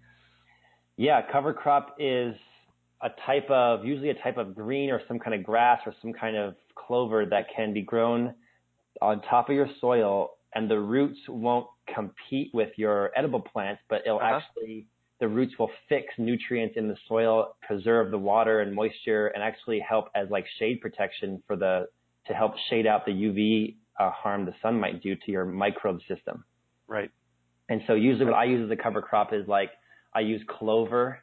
[0.97, 2.37] Yeah, cover crop is
[3.03, 6.13] a type of usually a type of green or some kind of grass or some
[6.13, 8.35] kind of clover that can be grown
[9.01, 14.03] on top of your soil and the roots won't compete with your edible plants, but
[14.05, 14.37] it'll Uh-huh.
[14.37, 14.87] actually
[15.21, 19.79] the roots will fix nutrients in the soil, preserve the water and moisture, and actually
[19.79, 21.89] help as like shade protection for the
[22.27, 26.01] to help shade out the UV uh, harm the sun might do to your microbe
[26.09, 26.45] system.
[26.89, 27.11] Right.
[27.69, 29.71] And so usually what I use as a cover crop is like
[30.15, 31.21] I use clover.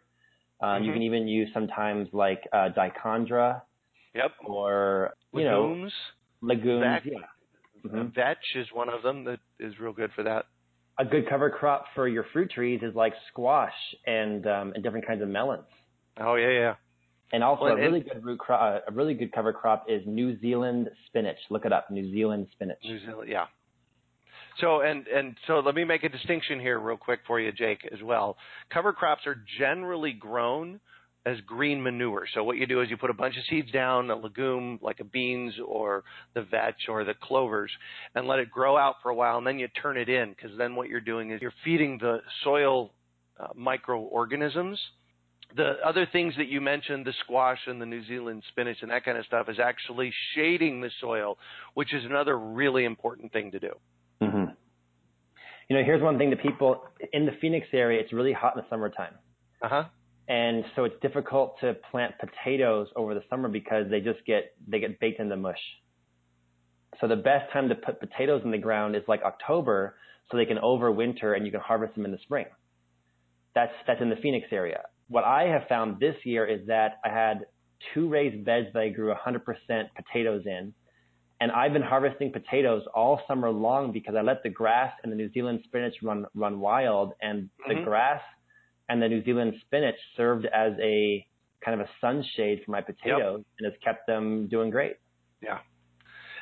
[0.60, 0.96] Um, You Mhm.
[0.96, 3.62] can even use sometimes like uh, dichondra
[4.16, 4.32] Yep.
[4.46, 5.94] or you know Legumes.
[6.42, 7.06] legumes.
[7.06, 7.28] Yeah.
[7.86, 8.14] Mhm.
[8.14, 10.46] Vetch is one of them that is real good for that.
[10.98, 15.06] A good cover crop for your fruit trees is like squash and um, and different
[15.06, 15.68] kinds of melons.
[16.20, 16.76] Oh yeah, yeah.
[17.34, 20.40] And also Well, a really good root crop, a really good cover crop is New
[20.40, 21.38] Zealand spinach.
[21.52, 22.80] Look it up, New Zealand spinach.
[22.84, 23.48] New Zealand, yeah.
[24.60, 27.88] So and and so let me make a distinction here real quick for you, Jake,
[27.92, 28.38] as well.
[28.74, 30.80] Cover crops are generally grown
[31.28, 32.26] as green manure.
[32.34, 35.02] So what you do is you put a bunch of seeds down, a legume like
[35.02, 37.72] a beans or the vetch or the clovers,
[38.16, 40.58] and let it grow out for a while, and then you turn it in because
[40.58, 42.92] then what you're doing is you're feeding the soil
[43.40, 44.80] uh, microorganisms.
[45.56, 49.04] The other things that you mentioned, the squash and the New Zealand spinach and that
[49.04, 51.38] kind of stuff, is actually shading the soil,
[51.74, 53.72] which is another really important thing to do.
[55.70, 58.00] You know, here's one thing that people in the Phoenix area.
[58.00, 59.14] It's really hot in the summertime.
[59.62, 59.84] Uh huh.
[60.28, 64.80] and so it's difficult to plant potatoes over the summer because they just get they
[64.80, 65.60] get baked in the mush.
[67.02, 69.96] So the best time to put potatoes in the ground is like October,
[70.30, 72.46] so they can overwinter and you can harvest them in the spring.
[73.56, 74.84] That's that's in the Phoenix area.
[75.10, 77.46] What I have found this year is that I had
[77.94, 79.40] two raised beds that I grew 100%
[79.96, 80.74] potatoes in,
[81.40, 85.16] and I've been harvesting potatoes all summer long because I let the grass and the
[85.16, 87.84] New Zealand spinach run run wild, and the Mhm.
[87.84, 88.22] grass
[88.90, 91.26] and the New Zealand spinach served as a
[91.64, 94.98] kind of a sunshade for my potatoes, and it's kept them doing great.
[95.42, 95.60] Yeah.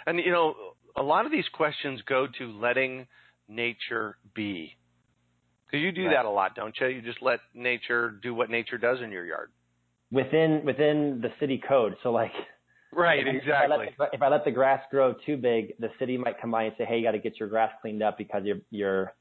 [0.06, 0.56] And you know,
[0.96, 3.08] a lot of these questions go to letting
[3.48, 4.76] nature be.
[5.66, 6.14] Because you do Right.
[6.14, 6.88] that a lot, don't you?
[6.88, 9.52] You just let nature do what nature does in your yard.
[10.12, 11.98] within within the city code.
[12.04, 12.32] So like
[12.96, 15.90] Right, if I, let, if I- if I let the grass grow too big, the
[16.00, 18.18] city might come by and say, "Hey, you got to get your grass cleaned up
[18.18, 19.14] because you're you're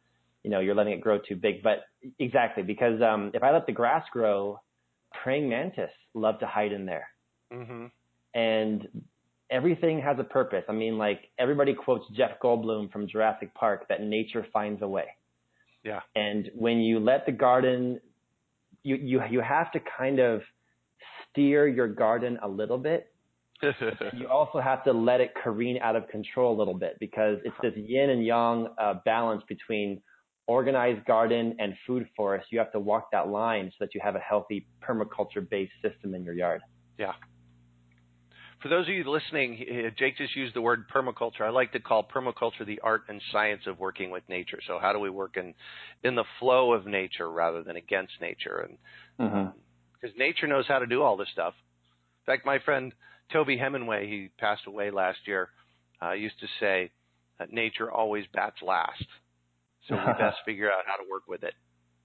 [0.45, 1.85] you know you're letting it grow too big." But
[2.19, 4.61] exactly because um, if I let the grass grow,
[5.23, 7.09] praying mantis love to hide in there,
[7.53, 7.87] hmm
[8.35, 8.89] and
[9.51, 10.65] everything has a purpose.
[10.69, 15.07] I mean, like everybody quotes Jeff Goldblum from Jurassic Park that nature finds a way.
[15.85, 16.01] Yeah.
[16.17, 18.01] And when you let the garden,
[18.83, 20.43] you you you have to kind of
[21.31, 23.14] steer your garden a little bit
[24.13, 27.57] you also have to let it careen out of control a little bit because it's
[27.63, 30.01] this yin and yang uh, balance between
[30.47, 32.49] organized garden and food forest.
[32.51, 36.15] You have to walk that line so that you have a healthy permaculture based system
[36.15, 36.61] in your yard.
[36.99, 37.13] yeah.
[38.63, 41.43] For those of you listening, Jake just used the word permaculture.
[41.43, 44.59] I like to call permaculture the art and science of working with nature.
[44.67, 45.53] So how do we work in
[46.03, 48.67] in the flow of nature rather than against nature?
[48.67, 48.79] And
[49.21, 49.51] Mm-hmm.
[50.01, 51.55] because nature knows how to do all this stuff.
[52.27, 52.93] In fact, my friend
[53.33, 55.49] Toby Hemenway, he passed away last year,
[56.03, 56.91] uh, used to say
[57.39, 59.05] that nature always bats last.
[59.89, 61.55] So we best figure out how to work with it,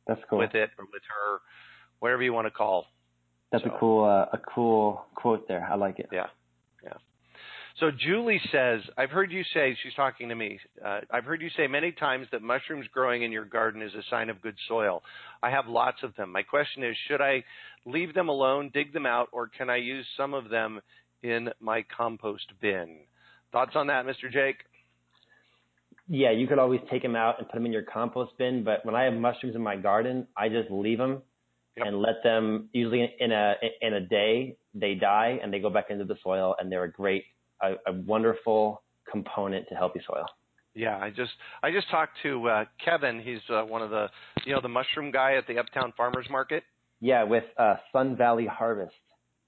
[0.08, 0.40] That's cool.
[0.40, 1.40] with it or with her,
[2.00, 2.86] whatever you want to call.
[3.52, 5.68] That's So- a cool uh, a cool quote there.
[5.70, 6.10] I like it.
[6.12, 6.28] Yeah,
[6.84, 6.94] yeah.
[7.80, 11.50] So Julie says, I've heard you say, she's talking to me, uh, I've heard you
[11.56, 15.02] say many times that mushrooms growing in your garden is a sign of good soil.
[15.42, 16.32] I have lots of them.
[16.34, 17.44] My question is, should I
[17.86, 20.82] leave them alone, dig them out, or can I use some of them
[21.24, 22.98] in my compost bin?
[23.52, 24.32] Thoughts on that, Mr.
[24.32, 24.58] Jake?
[26.08, 28.84] Yeah, you could always take them out and put them in your compost bin, but
[28.86, 31.22] when I have mushrooms in my garden, I just leave them
[31.78, 31.88] Yep.
[31.88, 32.68] and let them.
[32.74, 36.56] Usually in a in a day, they die and they go back into the soil,
[36.60, 37.26] and they're a great,
[37.62, 40.26] a, a wonderful component to healthy soil.
[40.74, 43.20] Yeah, I just I just talked to uh, Kevin.
[43.22, 44.08] He's uh, one of the
[44.46, 46.64] you know the mushroom guy at the Uptown Farmers Market.
[47.02, 48.94] Yeah, with uh, Sun Valley Harvest.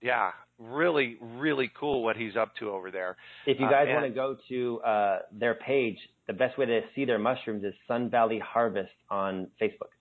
[0.01, 3.17] Yeah, really, really cool what he's up to over there.
[3.45, 5.97] If you Uh, guys and- want to go to uh, their page,
[6.27, 9.91] the best way to see their mushrooms is Sun Valley Harvest on Facebook.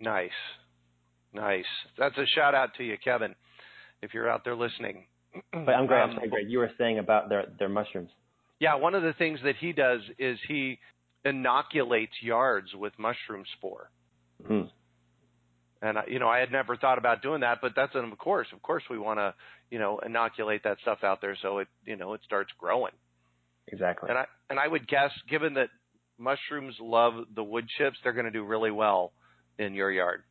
[0.00, 0.30] Nice.
[1.32, 1.66] Nice.
[1.98, 3.34] That's a shout out to you, Kevin,
[4.02, 5.06] if you're out there listening.
[5.52, 5.90] But I'm.
[5.92, 6.48] I'm Um, sorry, Greg.
[6.50, 8.10] You were saying about their their mushrooms.
[8.58, 10.78] Yeah, one of the things that he does is he
[11.26, 13.90] inoculates yards with mushroom spore.
[14.46, 14.62] Hmm.
[15.82, 18.18] And I, you know, I had never thought about doing that, but that's an of
[18.18, 19.34] course, of course, we want to,
[19.70, 22.92] you know, inoculate that stuff out there so it, you know, it starts growing.
[23.68, 24.08] Exactly.
[24.08, 25.68] And I and I would guess, given that
[26.18, 29.12] mushrooms love the wood chips, they're going to do really well
[29.58, 30.22] in your yard.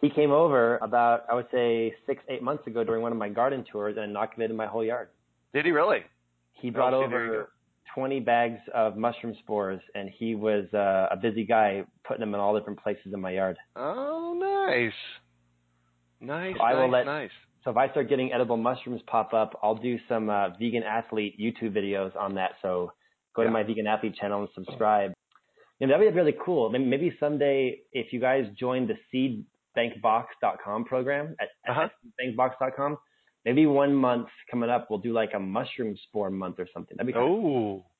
[0.00, 3.28] He came over about I would say six eight months ago during one of my
[3.28, 5.08] garden tours and inoculated my whole yard.
[5.52, 6.00] Did he really?
[6.54, 7.36] He brought Oh, see, there you go.
[7.38, 7.50] over
[7.94, 12.40] 20 bags of mushroom spores, and he was uh, a busy guy putting them in
[12.40, 13.56] all different places in my yard.
[13.76, 14.92] Oh, nice,
[16.20, 17.30] nice, I will let- nice.
[17.64, 21.38] So if I start getting edible mushrooms pop up, I'll do some uh, vegan athlete
[21.40, 22.52] YouTube videos on that.
[22.60, 22.92] So
[23.34, 23.48] go Yeah.
[23.48, 25.12] to my vegan athlete channel and subscribe.
[25.80, 26.68] Know, that'd be really cool.
[26.70, 28.96] Maybe- Maybe someday if you guys join the
[29.76, 31.82] seedbankbox.com program at, Uh-huh.
[31.82, 32.98] at seedbankbox.com,
[33.44, 36.96] maybe one month coming up we'll do like a mushroom spore month or something.
[36.96, 37.82] That'd be cool.
[37.84, 37.90] Oh,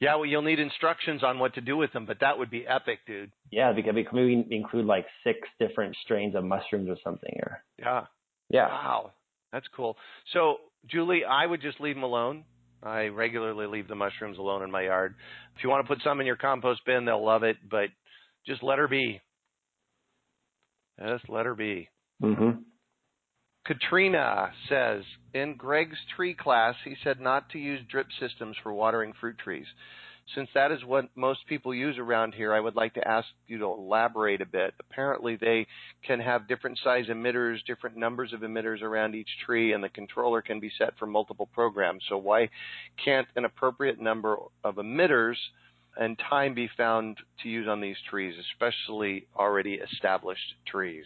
[0.00, 0.14] yeah.
[0.14, 3.00] Well, you'll need instructions on what to do with them, but that would be epic,
[3.06, 3.32] dude.
[3.50, 7.36] Yeah, because we maybe include like six different strains of mushrooms or something.
[7.42, 8.04] Or Yeah.
[8.48, 9.12] yeah, Wow,
[9.52, 9.96] that's cool.
[10.32, 12.44] So, Julie, I would just leave them alone.
[12.80, 15.16] I regularly leave the mushrooms alone in my yard.
[15.56, 17.88] If you want to put some in your compost bin, they'll love it, but
[18.46, 19.20] just let her be.
[21.04, 21.88] Just let her be.
[22.20, 22.50] hmm
[23.68, 25.02] Katrina says,
[25.34, 29.66] in Greg's tree class, he said not to use drip systems for watering fruit trees.
[30.34, 33.58] Since that is what most people use around here, I would like to ask you
[33.58, 34.72] to elaborate a bit.
[34.80, 35.66] Apparently, they
[36.02, 40.40] can have different size emitters, different numbers of emitters around each tree, and the controller
[40.40, 42.02] can be set for multiple programs.
[42.08, 42.48] So, why
[43.04, 45.36] can't an appropriate number of emitters
[45.94, 51.04] and time be found to use on these trees, especially already established trees?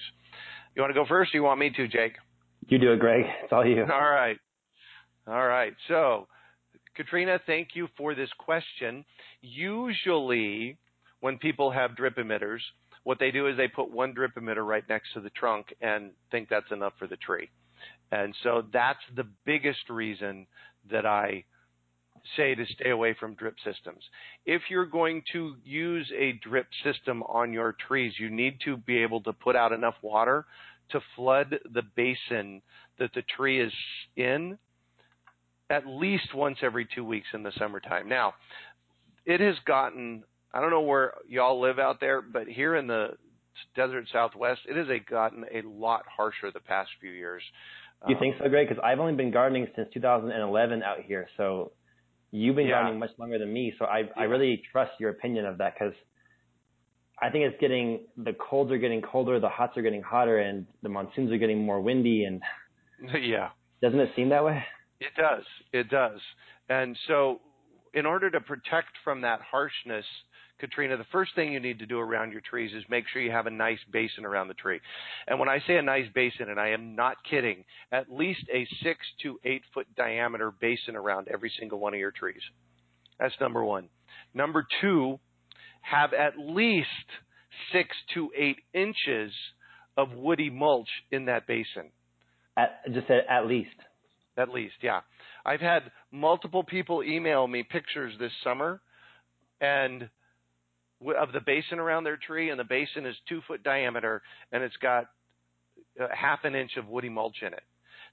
[0.77, 2.15] You want to go first, or you want me to, Jake?
[2.69, 3.25] You do it, Greg.
[3.43, 3.83] It's all you.
[3.83, 4.39] All right.
[5.27, 5.73] All right.
[5.89, 6.27] So,
[6.97, 9.05] Katrina, thank you for this question.
[9.41, 10.77] Usually,
[11.21, 12.61] when people have drip emitters,
[13.05, 16.11] what they do is they put one drip emitter right next to the trunk and
[16.31, 17.51] think that's enough for the tree.
[18.11, 20.47] And so that's the biggest reason
[20.91, 21.45] that I
[22.37, 24.03] say to stay away from drip systems.
[24.47, 28.99] If you're going to use a drip system on your trees, you need to be
[28.99, 30.47] able to put out enough water
[30.93, 32.63] to flood the basin
[32.99, 33.73] that the tree is
[34.17, 34.59] in
[35.71, 38.09] at least once every two weeks in the summertime.
[38.09, 38.35] Now,
[39.25, 43.17] it has gotten, I don't know where y'all live out there, but here in the
[43.75, 47.43] desert southwest, it has a, gotten a lot harsher the past few years.
[48.09, 48.69] You think so, Greg?
[48.69, 51.29] Because I've only been gardening since 2011 out here.
[51.37, 51.73] So
[52.33, 52.81] you've been Yeah.
[52.81, 53.75] gardening much longer than me.
[53.79, 55.95] So I I really trust your opinion of that because
[57.23, 60.67] I think it's getting the colds are getting colder, the hots are getting hotter, and
[60.83, 62.25] the monsoons are getting more windy.
[62.25, 62.43] And
[63.23, 63.51] yeah.
[63.81, 64.63] doesn't it seem that way?
[65.01, 65.45] It does.
[65.73, 66.19] It does.
[66.69, 67.41] And so,
[67.95, 70.05] in order to protect from that harshness,
[70.59, 73.31] Katrina, the first thing you need to do around your trees is make sure you
[73.31, 74.81] have a nice basin around the tree.
[75.27, 78.67] And when I say a nice basin, and I am not kidding, at least a
[78.83, 82.43] six to eight foot diameter basin around every single one of your trees.
[83.19, 83.89] That's number one.
[84.35, 85.19] Number two,
[85.83, 86.89] have at least
[87.73, 89.33] six to eight inches
[89.97, 91.91] of woody mulch in that basin.
[92.57, 93.71] At, just at, at least.
[94.37, 95.01] At least, yeah.
[95.45, 98.81] I've had multiple people email me pictures this summer,
[99.61, 100.09] and
[101.01, 104.63] w- of the basin around their tree, and the basin is two foot diameter, and
[104.63, 105.07] it's got
[106.01, 107.63] a half an inch of woody mulch in it.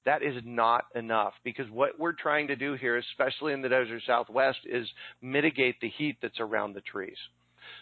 [0.05, 4.01] That is not enough because what we're trying to do here, especially in the desert
[4.07, 4.87] southwest, is
[5.21, 7.17] mitigate the heat that's around the trees.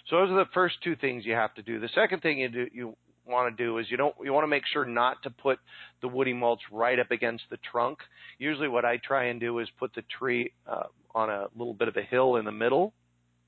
[0.10, 1.80] So those are the first two things you have to do.
[1.80, 4.50] The second thing you do, you want to do is you don't you want to
[4.50, 5.60] make sure not to put
[6.02, 8.00] the woody mulch right up against the trunk.
[8.40, 11.88] Usually, what I try and do is put the tree uh, on a little bit
[11.88, 12.94] of a hill in the middle,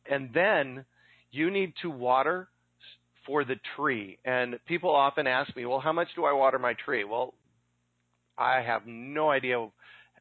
[0.09, 0.85] and then
[1.31, 2.49] you need to water
[3.25, 4.17] for the tree.
[4.25, 7.33] And people often ask me, "Well, how much do I water my tree?" Well,
[8.37, 9.67] I have no idea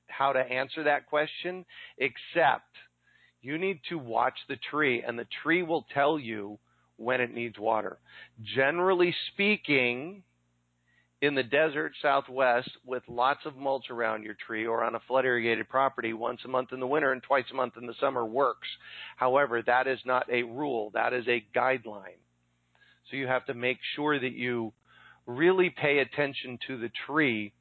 [0.09, 1.64] how to answer that question,
[1.98, 2.66] except
[3.40, 6.58] you need to watch the tree, and the tree will tell you
[6.96, 7.98] when it needs water.
[8.56, 10.22] Generally speaking,
[11.20, 15.24] in the desert southwest with lots of mulch around your tree or on a flood
[15.24, 18.24] irrigated property once a month in the winter and twice a month in the summer
[18.24, 18.68] works.
[19.16, 22.20] However, that is not a rule, that is a guideline.
[23.10, 24.72] So you have to make sure that you
[25.26, 27.52] really pay attention to the tree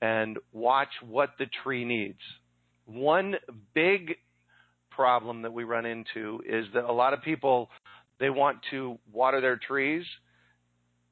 [0.00, 2.18] and watch what the tree needs.
[2.86, 3.34] One
[3.74, 4.16] big
[4.94, 7.70] problem that we run into is that a lot of people
[8.18, 10.04] they want to water their trees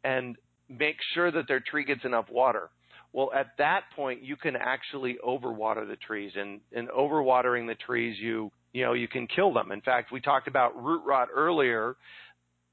[0.05, 0.37] and
[0.69, 2.71] make sure that their tree gets enough water.
[3.13, 8.17] Well, at that point, you can actually overwater the trees, and in overwatering the trees,
[8.21, 9.73] you you know you can kill them.
[9.73, 11.97] In fact, we talked about root rot earlier.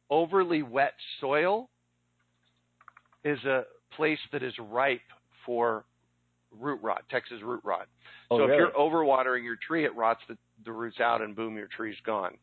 [0.09, 1.69] Overly wet soil
[3.25, 3.63] is a
[3.95, 5.01] place that is ripe
[5.45, 5.85] for
[6.51, 7.87] root rot, Texas root rot.
[8.29, 8.53] Oh, so really?
[8.53, 11.97] if you're overwatering your tree, it rots the, the roots out, and boom, your tree's
[12.05, 12.37] gone.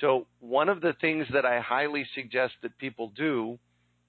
[0.00, 3.58] So one of the things that I highly suggest that people do,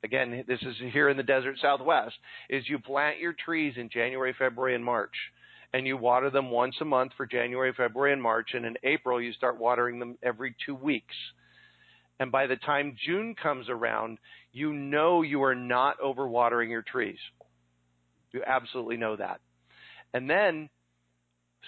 [0.04, 2.16] again, this is here in the desert Southwest,
[2.50, 5.14] is you plant your trees in January, February, and March.
[5.74, 8.50] And you water them once a month for January, February, and March.
[8.54, 11.16] And in April, you start watering them every two weeks.
[12.20, 14.18] And by the time June comes around,
[14.52, 17.20] you know you are not overwatering your trees.
[18.32, 19.40] You absolutely know that.
[20.14, 20.70] And then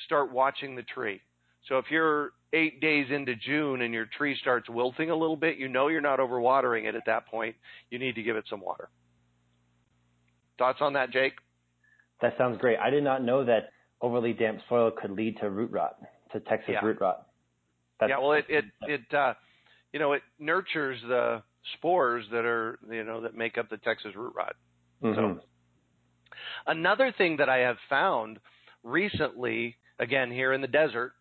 [0.06, 1.22] start watching the tree.
[1.68, 5.58] So if you're eight days into June and your tree starts wilting a little bit,
[5.58, 7.56] you know you're not overwatering it at that point.
[7.90, 8.90] You need to give it some water.
[10.58, 11.34] Thoughts on that, Jake?
[12.22, 12.78] That sounds great.
[12.80, 15.98] I did not know that overly damp soil could lead to root rot,
[16.34, 16.86] to Texas Yeah.
[16.86, 17.28] root rot.
[18.00, 19.34] That's, yeah, well, it it it uh,
[19.92, 21.44] you know it nurtures the
[21.74, 24.56] spores that are you know that make up the Texas root rot.
[25.04, 25.16] Mhm.
[25.16, 25.42] So
[26.68, 28.40] another thing that I have found
[28.84, 31.14] recently, again here in the desert,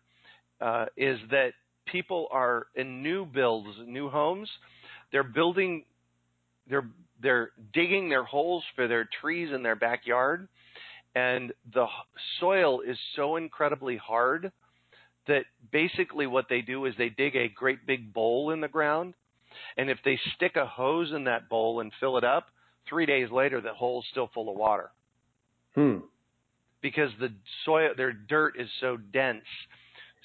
[0.61, 1.53] uh, is that
[1.85, 4.49] people are in new builds, new homes.
[5.11, 5.83] They're building,
[6.69, 6.87] they're
[7.21, 10.47] they're digging their holes for their trees in their backyard,
[11.15, 11.85] and the
[12.39, 14.51] soil is so incredibly hard
[15.27, 19.13] that basically what they do is they dig a great big bowl in the ground,
[19.77, 22.47] and if they stick a hose in that bowl and fill it up,
[22.87, 24.89] three days later the hole's still full of water
[25.75, 25.97] Hmm.
[26.81, 27.31] because the
[27.65, 29.45] soil, their dirt is so dense.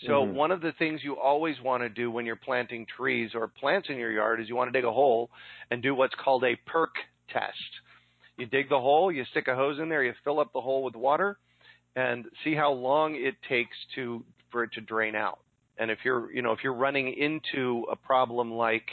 [0.01, 0.34] So Mhm.
[0.34, 3.88] one of the things you always want to do when you're planting trees or plants
[3.88, 5.30] in your yard is you want to dig a hole
[5.70, 6.95] and do what's called a perk
[7.28, 7.80] test.
[8.36, 10.82] You dig the hole, you stick a hose in there, you fill up the hole
[10.82, 11.38] with water,
[11.95, 15.38] and see how long it takes to for it to drain out.
[15.78, 18.86] And if you're, you know, if you're running into a problem like,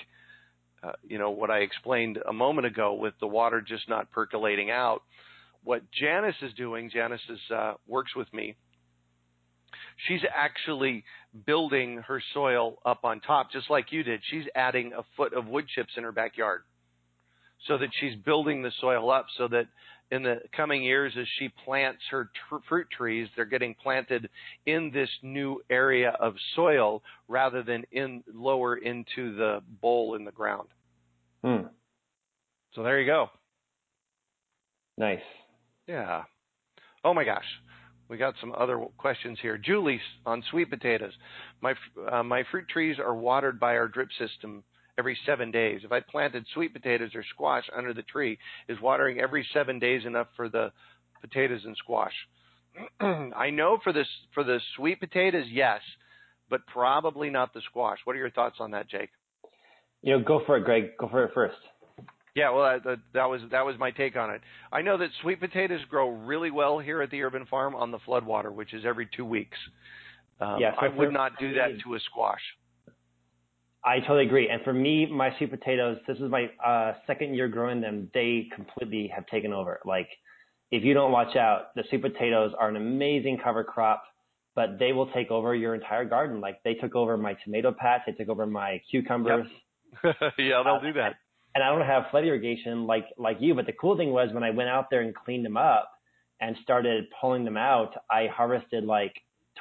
[0.83, 4.71] uh, you know, what I explained a moment ago with the water just not percolating
[4.71, 5.03] out,
[5.63, 8.55] what Janice is doing, Janice is uh, works with me.
[10.07, 11.03] She's actually
[11.45, 14.21] building her soil up on top, just like you did.
[14.29, 16.63] She's adding a foot of wood chips in her backyard,
[17.67, 19.67] so that she's building the soil up, so that
[20.11, 24.29] in the coming years, as she plants her tr- fruit trees, they're getting planted
[24.65, 30.31] in this new area of soil rather than in lower into the bowl in the
[30.31, 30.67] ground.
[31.43, 31.67] Hmm.
[32.75, 33.29] So there you go.
[34.97, 35.19] Nice.
[35.87, 36.23] Yeah.
[37.03, 37.45] Oh my gosh.
[38.11, 39.57] We got some other questions here.
[39.57, 41.13] Julie on sweet potatoes.
[41.61, 41.75] My
[42.11, 44.65] uh, my fruit trees are watered by our drip system
[44.97, 45.79] every seven days.
[45.85, 48.37] If I planted sweet potatoes or squash under the tree,
[48.67, 50.73] is watering every seven days enough for the
[51.21, 52.11] potatoes and squash?
[52.99, 55.79] I know for this for the sweet potatoes, yes,
[56.49, 57.99] but probably not the squash.
[58.03, 59.11] What are your thoughts on that, Jake?
[60.01, 60.97] You know, go for it, Greg.
[60.99, 61.55] Go for it first.
[62.35, 64.41] Yeah, well, that, that was that was my take on it.
[64.71, 67.99] I know that sweet potatoes grow really well here at the urban farm on the
[67.99, 69.57] floodwater, which is every two weeks.
[70.39, 72.41] Um, Yeah, so I would not do that to a squash.
[73.83, 74.47] I totally agree.
[74.49, 78.09] And for me, my sweet potatoes, this is my uh, second year growing them.
[78.13, 79.79] They completely have taken over.
[79.85, 80.07] Like,
[80.69, 84.03] if you don't watch out, the sweet potatoes are an amazing cover crop,
[84.55, 86.41] but they will take over your entire garden.
[86.41, 89.47] Like, they took over my tomato patch, they took over my cucumbers.
[90.03, 91.15] yeah, they'll do that.
[91.55, 93.53] And I don't have flood irrigation like like you.
[93.55, 95.91] But the cool thing was when I went out there and cleaned them up
[96.39, 99.13] and started pulling them out, I harvested like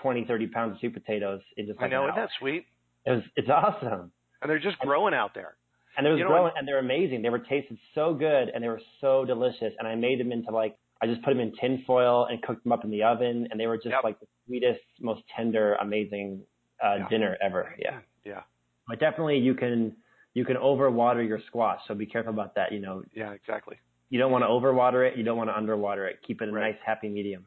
[0.02, 2.66] 20, 30 pounds of sweet potatoes in just like I know, isn't that sweet?
[3.06, 4.12] It was it's awesome.
[4.42, 5.56] And they're just growing out there.
[5.96, 7.20] And they was You know, growing, and they're amazing.
[7.22, 9.74] They were tasted so good, and they were so delicious.
[9.78, 12.62] And I made them into like I just put them in tin foil and cooked
[12.62, 14.04] them up in the oven, and they were just Yep.
[14.04, 16.42] like the sweetest, most tender, amazing
[16.82, 17.08] uh, Yeah.
[17.08, 17.74] dinner ever.
[17.78, 18.42] Yeah, Yeah.
[18.86, 19.96] but definitely you can
[20.34, 22.72] you can overwater your squash, so be careful about that.
[22.72, 23.78] You know, Yeah, exactly.
[24.10, 26.20] you don't want to overwater it, you don't want to underwater it.
[26.22, 26.72] Keep it a Right.
[26.72, 27.46] nice, happy medium.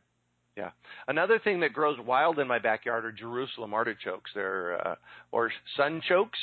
[0.56, 0.72] Yeah.
[1.08, 4.32] Another thing that grows wild in my backyard are Jerusalem artichokes.
[4.36, 4.96] They're uh,
[5.32, 6.38] or sunchokes,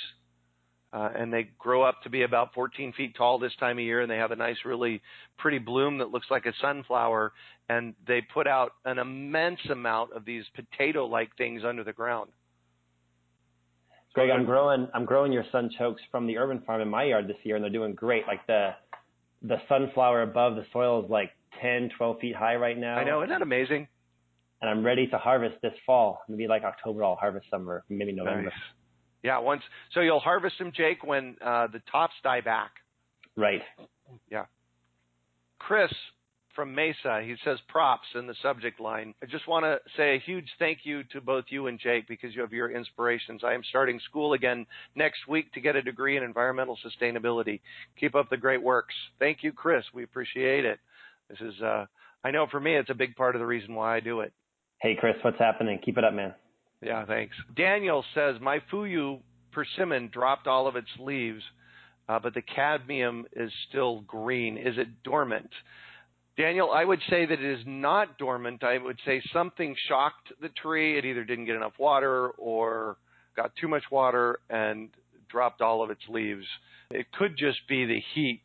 [0.93, 4.01] uh, and they grow up to be about 14 feet tall this time of year,
[4.01, 5.01] and they have a nice, really
[5.38, 7.32] pretty bloom that looks like a sunflower.
[7.68, 12.32] And they put out an immense amount of these potato-like things under the ground.
[14.14, 17.36] Greg, I'm growing I'm growing your sunchokes from the urban farm in my yard this
[17.44, 18.26] year, and they're doing great.
[18.26, 18.70] Like the
[19.42, 21.30] the sunflower above the soil is like
[21.62, 22.96] 10, 12 feet high right now.
[22.96, 23.88] I know, isn't that amazing?
[24.61, 26.20] And I'm ready to harvest this fall.
[26.28, 28.42] Maybe like October, I'll harvest summer, maybe November.
[28.42, 28.52] Nice.
[29.22, 32.72] Yeah, once so you'll harvest them, Jake, when uh, the tops die back.
[33.36, 33.62] Right.
[34.30, 34.46] Yeah.
[35.58, 35.92] Chris
[36.55, 39.14] from Mesa, he says props in the subject line.
[39.22, 42.34] I just want to say a huge thank you to both you and Jake because
[42.34, 43.42] you have your inspirations.
[43.44, 47.61] I am starting school again next week to get a degree in environmental sustainability.
[47.98, 48.94] Keep up the great works.
[49.18, 49.84] Thank you, Chris.
[49.94, 50.78] We appreciate it.
[51.28, 51.86] This is, uh,
[52.24, 54.32] I know for me, it's a big part of the reason why I do it.
[54.80, 55.78] Hey, Chris, what's happening?
[55.84, 56.34] Keep it up, man.
[56.82, 57.36] Yeah, thanks.
[57.55, 59.20] Daniel says my Fuyu
[59.53, 61.42] persimmon dropped all of its leaves,
[62.09, 64.57] uh, but the cambium is still green.
[64.57, 65.51] Is it dormant?
[66.41, 68.64] Daniel, I would say that it is not dormant.
[68.64, 70.97] I would say something shocked the tree.
[70.97, 72.97] It either didn't get enough water or
[73.36, 74.88] got too much water and
[75.28, 76.47] dropped all of its leaves.
[76.91, 78.41] It could just be the heat.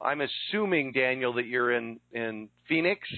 [0.00, 3.08] I'm assuming, Daniel, that you're in, in Phoenix,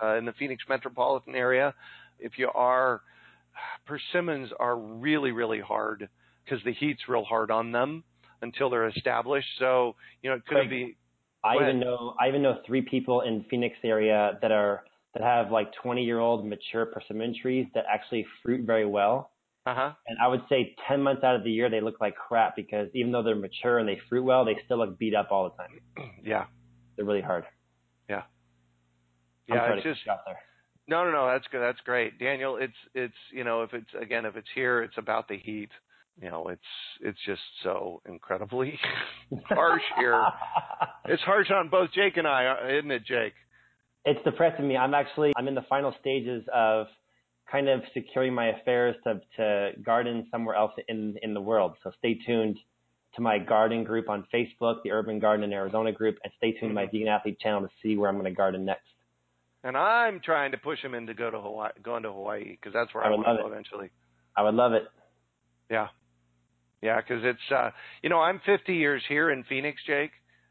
[0.00, 1.74] uh, in the Phoenix metropolitan area.
[2.20, 3.00] If you are,
[3.86, 6.08] persimmons are really, really hard
[6.44, 8.04] because the heat's real hard on them
[8.40, 9.48] until they're established.
[9.58, 10.96] So, you know, it could be
[11.44, 14.84] I even know I even know three people in Phoenix area that are
[15.14, 19.30] that have like 20 year old mature persimmon trees that actually fruit very well.
[19.66, 19.92] Uh-huh.
[20.06, 22.88] And I would say 10 months out of the year they look like crap because
[22.94, 25.56] even though they're mature and they fruit well, they still look beat up all the
[25.56, 26.10] time.
[26.24, 26.44] yeah.
[26.96, 27.44] They're really hard.
[28.08, 28.22] Yeah.
[29.50, 30.38] I'm Yeah, it's just off there.
[30.88, 31.26] no, no, no.
[31.26, 31.60] That's good.
[31.60, 32.56] That's great, Daniel.
[32.56, 35.70] It's it's you know if it's again if it's here, it's about the heat.
[36.20, 36.60] You know, it's
[37.00, 38.78] it's just so incredibly
[39.48, 40.22] harsh here.
[41.06, 43.34] It's harsh on both Jake and I, isn't it, Jake?
[44.04, 44.76] It's depressing me.
[44.76, 46.86] I'm actually I'm in the final stages of
[47.50, 51.74] kind of securing my affairs to to garden somewhere else in in the world.
[51.82, 52.58] So stay tuned
[53.16, 56.70] to my garden group on Facebook, the Urban Garden in Arizona group, and stay tuned
[56.70, 56.96] to my mm-hmm.
[56.96, 58.86] Vegan Athlete channel to see where I'm going to garden next.
[59.62, 62.92] And I'm trying to push him into go to Hawaii, going to Hawaii because that's
[62.92, 63.52] where I I, would want to go it.
[63.52, 63.90] eventually.
[64.36, 64.82] I would love it.
[65.70, 65.88] Yeah,
[66.84, 67.70] yeah, because it's uh,
[68.02, 70.10] you know I'm 50 years here in Phoenix, Jake.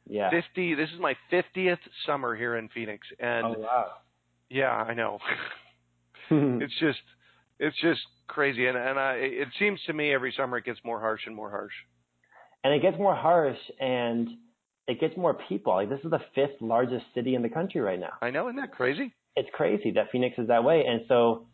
[0.09, 0.31] Yeah.
[0.31, 0.73] 50.
[0.73, 3.85] This is my 50th summer here in Phoenix, and oh wow.
[4.49, 5.19] yeah, I know.
[6.31, 6.99] it's just
[7.59, 10.99] it's just crazy, and and I, it seems to me every summer it gets more
[10.99, 11.73] harsh and more harsh.
[12.63, 14.27] and it gets more harsh and
[14.87, 15.75] it gets more people.
[15.75, 18.13] Like this is the fifth largest city in the country right now.
[18.21, 19.13] I know, isn't that crazy?
[19.35, 20.83] It's crazy that Phoenix is that way.
[20.87, 21.45] And so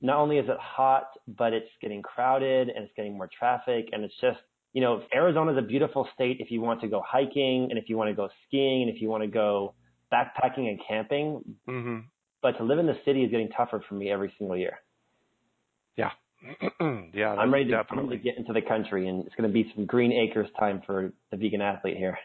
[0.00, 4.04] not only is it hot, but it's getting crowded and it's getting more traffic and
[4.04, 4.38] it's just,
[4.72, 7.88] you know, Arizona is a beautiful state if you want to go hiking and if
[7.88, 9.74] you want to go skiing and if you want to go
[10.12, 11.42] backpacking and camping.
[11.68, 11.98] Mm-hmm.
[12.42, 14.78] But to live in the city is getting tougher for me every single year.
[15.96, 16.10] Yeah,
[17.12, 17.34] yeah.
[17.34, 19.72] I'm ready, to, I'm ready to get into the country and it's going to be
[19.74, 22.18] some green acres time for the vegan athlete here.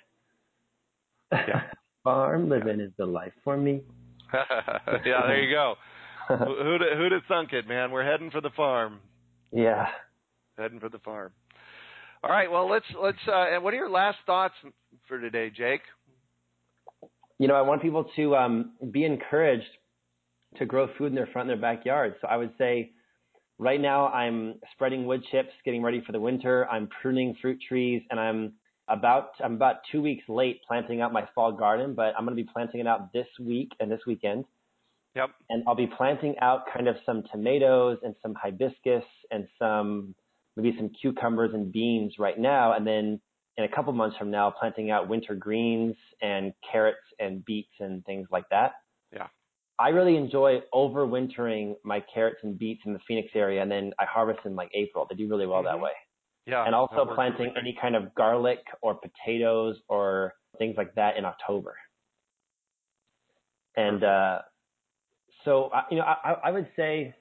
[1.31, 1.63] Yeah.
[2.03, 3.81] Farm living is the life for me.
[4.33, 5.75] yeah, there you go.
[6.27, 7.91] Who- Who'd who'd have thunk it, man?
[7.91, 8.99] We're heading for the farm.
[9.51, 9.87] yeah.
[10.57, 11.31] Heading for the farm.
[12.23, 12.49] All right.
[12.51, 13.17] Well, let's let's.
[13.27, 14.53] Uh, and what are your last thoughts
[15.07, 15.81] for today, Jake?
[17.39, 19.65] You know, I want people to um, be encouraged
[20.57, 22.15] to grow food in their front and their backyard.
[22.21, 22.91] So I would say
[23.57, 26.67] right now I'm spreading wood chips, getting ready for the winter.
[26.69, 28.53] I'm pruning fruit trees and I'm
[28.87, 32.43] about I'm about two weeks late planting out my fall garden, but I'm going to
[32.43, 34.45] be planting it out this week and this weekend.
[35.15, 35.31] Yep.
[35.49, 40.15] And I'll be planting out kind of some tomatoes and some hibiscus and some
[40.55, 43.21] maybe some cucumbers and beans right now, and then
[43.57, 48.05] in a couple months from now, planting out winter greens and carrots and beets and
[48.05, 48.73] things like that.
[49.11, 49.27] Yeah.
[49.79, 54.05] I really enjoy overwintering my carrots and beets in the Phoenix area, and then I
[54.05, 55.07] harvest in like April.
[55.09, 55.81] They do really well that Mhm.
[55.81, 55.93] way
[56.45, 56.65] Yeah.
[56.65, 61.77] and also planting any kind of garlic or potatoes or things like that in October.
[63.75, 64.41] And uh,
[65.45, 67.13] so, I- you know, I, I would say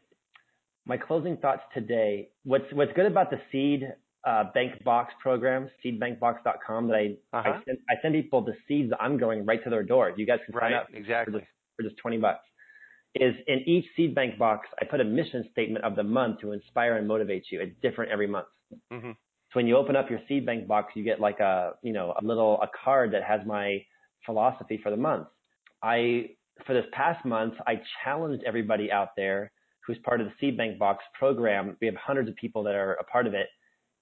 [0.87, 2.29] my closing thoughts today.
[2.45, 3.93] What's what's good about the seed
[4.27, 7.49] uh, bank box program, seedbankbox.com, that I Uh-huh.
[7.51, 10.13] I, send, I send people the seeds that I'm going right to their door.
[10.17, 10.75] You guys can sign Right.
[10.75, 11.41] up for Exactly.
[11.41, 12.45] just, for just 20 bucks.
[13.15, 16.53] Is in each seed bank box, I put a mission statement of the month to
[16.53, 17.61] inspire and motivate you.
[17.61, 18.47] It's different every month.
[18.91, 21.93] hmm So when you open up your seed bank box, you get like a, you
[21.93, 23.85] know, a little, a card that has my
[24.25, 25.27] philosophy for the month.
[25.83, 26.31] I,
[26.67, 29.53] for this past month, I challenged everybody out there
[29.87, 31.77] who's part of the seed bank box program.
[31.81, 33.49] We have hundreds of people that are a part of it.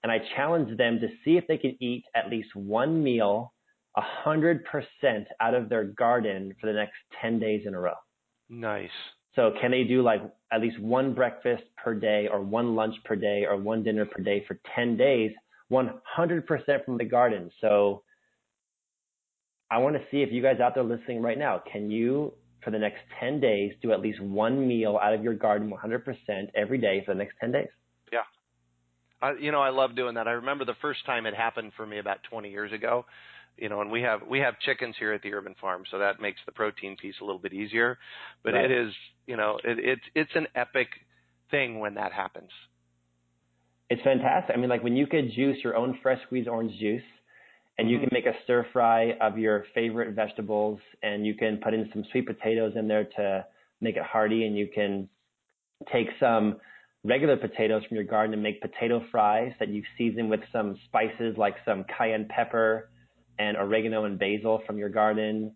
[0.02, 3.52] And I challenged them to see if they can eat at least one meal,
[3.96, 7.94] a hundred percent out of their garden for the next 10 days in a row.
[8.48, 8.90] Nice.
[9.36, 10.22] So can they do like
[10.52, 14.22] at least one breakfast per day or one lunch per day or one dinner per
[14.22, 15.32] day for 10 days,
[15.70, 17.50] 100% from the garden.
[17.60, 18.02] So
[19.70, 22.32] I want to see if you guys out there listening right now, can you,
[22.62, 26.50] for the next 10 days, do at least one meal out of your garden 100%
[26.54, 27.68] every day for the next 10 days?
[28.12, 28.20] Yeah.
[29.22, 30.28] I, you know, I love doing that.
[30.28, 33.04] I remember the first time it happened for me about 20 years ago.
[33.56, 36.18] You know, and we have we have chickens here at the urban farm, so that
[36.18, 37.98] makes the protein piece a little bit easier.
[38.42, 38.64] But right.
[38.64, 38.94] it is,
[39.26, 40.88] you know, it, it's it's an epic
[41.50, 42.48] thing when that happens.
[43.90, 44.56] It's fantastic.
[44.56, 47.02] I mean, like when you could juice your own fresh squeezed orange juice,
[47.80, 47.94] and mm-hmm.
[47.94, 51.88] you can make a stir fry of your favorite vegetables, and you can put in
[51.94, 53.44] some sweet potatoes in there to
[53.80, 55.08] make it hearty, and you can
[55.90, 56.56] take some
[57.04, 61.34] regular potatoes from your garden and make potato fries that you season with some spices
[61.38, 62.90] like some cayenne pepper
[63.38, 65.50] and oregano and basil from your garden.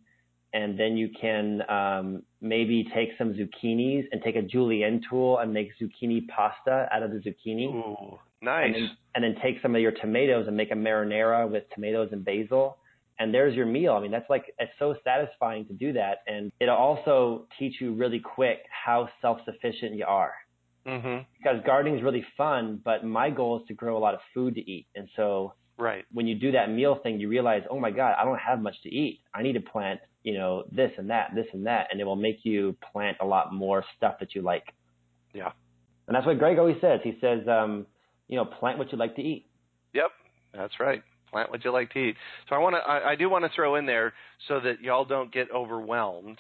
[0.54, 5.52] And then you can um, maybe take some zucchinis and take a julienne tool and
[5.52, 7.66] make zucchini pasta out of the zucchini.
[7.66, 8.66] Ooh, nice.
[8.66, 12.10] And then, and then take some of your tomatoes and make a marinara with tomatoes
[12.12, 12.78] and basil.
[13.18, 13.92] And there's your meal.
[13.92, 16.18] I mean, that's like, it's so satisfying to do that.
[16.26, 20.32] And it'll also teach you really quick how self sufficient you are.
[20.86, 21.22] Mm-hmm.
[21.38, 24.54] Because gardening is really fun, but my goal is to grow a lot of food
[24.56, 24.86] to eat.
[24.94, 26.04] And so right.
[26.12, 28.74] when you do that meal thing, you realize, oh my God, I don't have much
[28.82, 29.20] to eat.
[29.32, 31.86] I need to plant, you know, this and that, this and that.
[31.90, 34.64] And it will make you plant a lot more stuff that you like.
[35.32, 35.52] Yeah.
[36.06, 37.00] And that's what Greg always says.
[37.02, 37.86] He says, um,
[38.28, 39.46] you know, plant what you like to eat.
[39.92, 40.10] Yep.
[40.52, 41.02] That's right.
[41.30, 42.16] Plant what you like to eat.
[42.48, 44.12] So I want to, I, I do want to throw in there
[44.48, 46.38] so that y'all don't get overwhelmed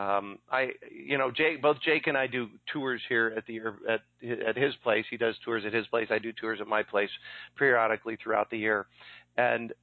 [0.00, 4.00] um, I, you know, Jake, both Jake and I do tours here at the at
[4.48, 5.04] at his place.
[5.10, 6.08] He does tours at his place.
[6.10, 7.10] I do tours at my place
[7.58, 8.86] periodically throughout the year.
[9.36, 9.74] And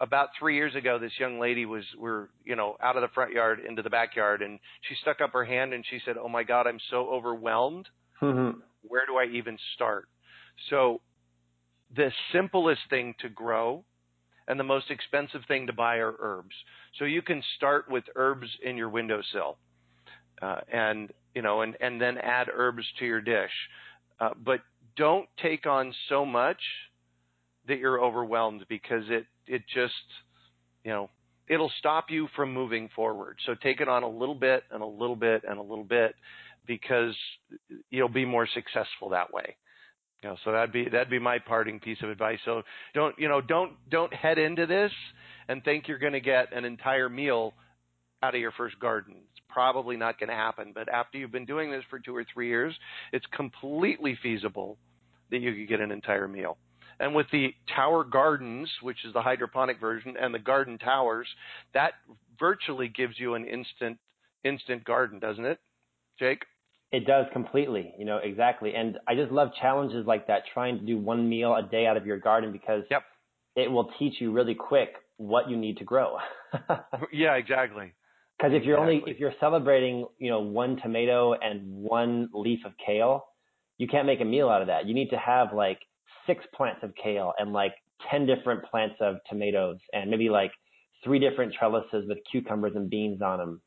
[0.00, 3.32] about three years ago, this young lady was we're you know out of the front
[3.32, 6.42] yard into the backyard, and she stuck up her hand and she said, "Oh my
[6.42, 7.88] God, I'm so overwhelmed.
[8.20, 8.58] Mm-hmm.
[8.82, 10.08] Where do I even start?"
[10.70, 11.00] So,
[11.94, 13.84] the simplest thing to grow
[14.48, 16.54] and the most expensive thing to buy are herbs.
[16.98, 19.56] So you can start with herbs in your windowsill,
[20.42, 23.50] uh, and you know, and and then add herbs to your dish.
[24.20, 24.60] Uh, but
[24.96, 26.60] don't take on so much
[27.66, 29.92] that you're overwhelmed because it it just
[30.84, 31.10] you know
[31.48, 33.38] it'll stop you from moving forward.
[33.46, 36.14] So take it on a little bit and a little bit and a little bit
[36.66, 37.14] because
[37.90, 39.56] you'll be more successful that way.
[40.24, 42.38] You know, so that'd be that'd be my parting piece of advice.
[42.46, 42.62] So
[42.94, 44.90] don't you know don't don't head into this
[45.50, 47.52] and think you're going to get an entire meal
[48.22, 49.16] out of your first garden.
[49.16, 50.72] It's probably not going to happen.
[50.74, 52.74] But after you've been doing this for two or three years,
[53.12, 54.78] it's completely feasible
[55.30, 56.56] that you could get an entire meal.
[56.98, 61.28] And with the tower gardens, which is the hydroponic version, and the garden towers,
[61.74, 61.92] that
[62.40, 63.98] virtually gives you an instant
[64.42, 65.58] instant garden, doesn't it,
[66.18, 66.46] Jake?
[66.94, 68.72] It does completely, you know, exactly.
[68.76, 71.96] And I just love challenges like that, trying to do one meal a day out
[71.96, 73.02] of your garden because yep.
[73.56, 76.18] it will teach you really quick what you need to grow.
[77.12, 77.92] yeah, exactly.
[78.38, 79.00] Because if you're exactly.
[79.00, 83.24] only if you're celebrating, you know, one tomato and one leaf of kale,
[83.76, 84.86] you can't make a meal out of that.
[84.86, 85.80] You need to have like
[86.28, 87.74] six plants of kale and like
[88.08, 90.52] ten different plants of tomatoes and maybe like
[91.02, 93.62] three different trellises with cucumbers and beans on them.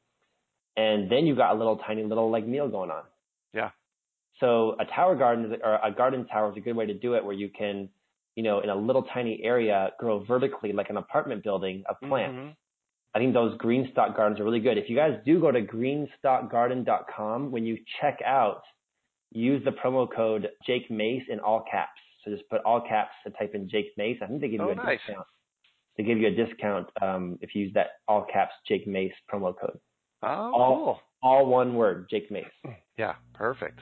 [0.77, 3.03] And then you got a little tiny little like meal going on.
[4.39, 7.23] So a tower garden or a garden tower is a good way to do it
[7.23, 7.89] where you can,
[8.35, 12.37] you know, in a little tiny area grow vertically like an apartment building of plants.
[12.37, 12.49] Mm-hmm.
[13.15, 14.77] I think those GreenStalk gardens are really good.
[14.77, 18.61] If you guys do go to greenstalkgarden.com, when you check out,
[19.31, 21.99] use the promo code Jake Mace in all caps.
[22.23, 24.17] So just put all caps and type in Jake Mace.
[24.21, 24.99] I think they give you oh, a nice.
[25.07, 25.25] discount.
[25.97, 29.57] They give you a discount um, if you use that all caps Jake Mace promo
[29.59, 29.79] code.
[30.21, 30.99] Oh, all, cool.
[31.23, 32.45] All one word, Jake Mace.
[32.97, 33.79] Yeah, perfect.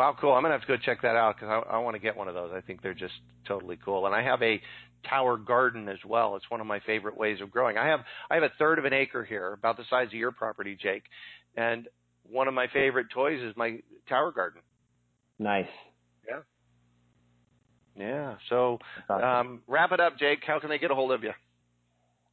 [0.00, 0.32] Wow, cool.
[0.32, 2.26] I'm gonna have to go check that out because I, I want to get one
[2.26, 2.52] of those.
[2.54, 3.12] I think they're just
[3.46, 4.06] totally cool.
[4.06, 4.58] And I have a
[5.06, 6.36] tower garden as well.
[6.36, 7.76] It's one of my favorite ways of growing.
[7.76, 10.32] I have I have a third of an acre here, about the size of your
[10.32, 11.02] property, Jake.
[11.54, 11.86] And
[12.22, 14.62] one of my favorite toys is my tower garden.
[15.38, 15.68] Nice.
[16.26, 16.40] Yeah.
[17.94, 18.34] Yeah.
[18.48, 18.78] So
[19.10, 20.38] um, wrap it up, Jake.
[20.46, 21.32] How can they get a hold of you?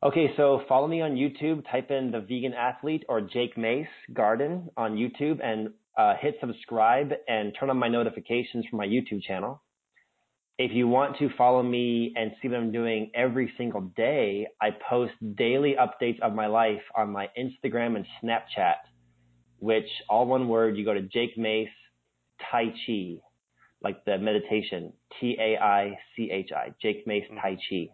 [0.01, 1.69] Okay, so follow me on YouTube.
[1.69, 7.11] Type in the Vegan Athlete or Jake Mace Garden on YouTube and uh, hit subscribe
[7.27, 9.61] and turn on my notifications for my YouTube channel.
[10.59, 14.69] If you want to follow me and see what I'm doing every single day, I
[14.89, 18.77] post daily updates of my life on my Instagram and Snapchat,
[19.59, 21.69] which all one word, you go to Jake Mace
[22.51, 23.17] Tai Chi,
[23.81, 27.89] like the meditation, T A I C H I, Jake Mace Tai Chi.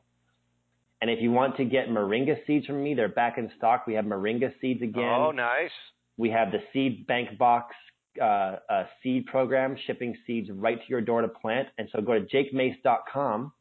[1.02, 3.86] And if you want to get moringa seeds from me, they're back in stock.
[3.86, 5.04] We have moringa seeds again.
[5.04, 5.72] Oh, nice.
[6.16, 7.76] We have the seed bank box
[8.22, 11.68] uh, uh, seed program, shipping seeds right to your door to plant.
[11.78, 13.52] And so go to jakemace.com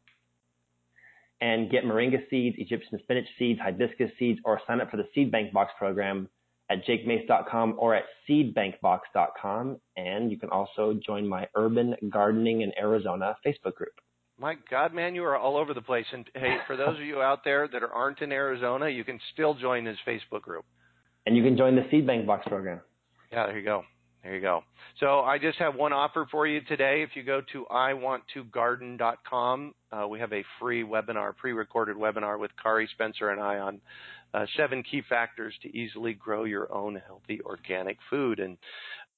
[1.40, 5.32] and get moringa seeds, Egyptian spinach seeds, hibiscus seeds, or sign up for the Seed
[5.32, 6.28] Bank Box program
[6.70, 9.78] at jakemace.com or at seedbankbox.com.
[9.96, 13.94] And you can also join my Urban Gardening in Arizona Facebook group.
[14.38, 16.06] My God, man, you are all over the place.
[16.12, 19.54] And hey, for those of you out there that aren't in Arizona, you can still
[19.54, 20.64] join his Facebook group.
[21.26, 22.80] And you can join the Seed Bank Box program.
[23.30, 23.84] Yeah, there you go.
[24.22, 24.62] There you go.
[25.00, 27.02] So I just have one offer for you today.
[27.02, 32.88] If you go to iwanttogarden.com, uh, we have a free webinar, pre-recorded webinar with Kari
[32.92, 33.80] Spencer and I on
[34.32, 38.38] uh, seven key factors to easily grow your own healthy organic food.
[38.38, 38.58] And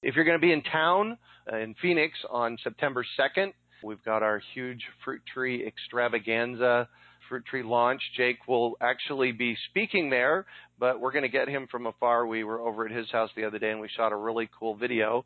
[0.02, 1.18] if you're going to be in town
[1.52, 3.52] uh, in Phoenix on September 2nd,
[3.82, 6.88] we've got our huge fruit tree extravaganza
[7.28, 8.00] fruit tree launch.
[8.16, 10.46] Jake will actually be speaking there,
[10.78, 12.26] but we're going to get him from afar.
[12.26, 14.74] We were over at his house the other day and we shot a really cool
[14.74, 15.24] video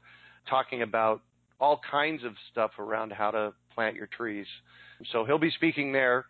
[0.49, 1.23] talking about
[1.61, 4.47] all kinds of stuff around how to plant your trees.
[5.13, 6.27] So he'll be speaking there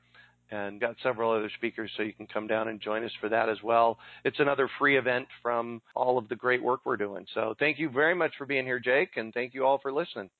[0.51, 3.49] and got several other speakers so you can come down and join us for that
[3.49, 3.99] as well.
[4.25, 7.27] It's another free event from all of the great work we're doing.
[7.35, 10.31] So thank you very much for being here, Jake, and thank you all for listening.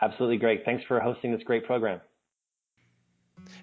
[0.00, 0.64] Absolutely great.
[0.64, 2.00] Thanks for hosting this great program.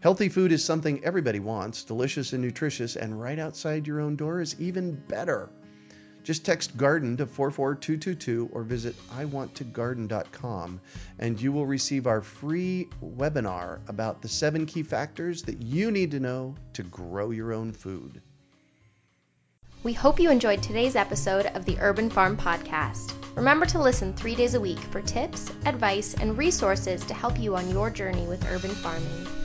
[0.01, 1.84] Healthy food is something everybody wants.
[1.84, 5.49] Delicious and nutritious, and right outside your own door is even better.
[6.26, 10.82] Just text garden to 44222 or visit iwanttogarden.com
[11.19, 16.11] and you will receive our free webinar about the seven key factors that you need
[16.11, 18.23] to know to grow your own food.
[19.84, 23.13] We hope you enjoyed today's episode of the Urban Farm Podcast.
[23.36, 27.55] Remember to listen three days a week for tips, advice, and resources to help you
[27.55, 29.44] on your journey with urban farming.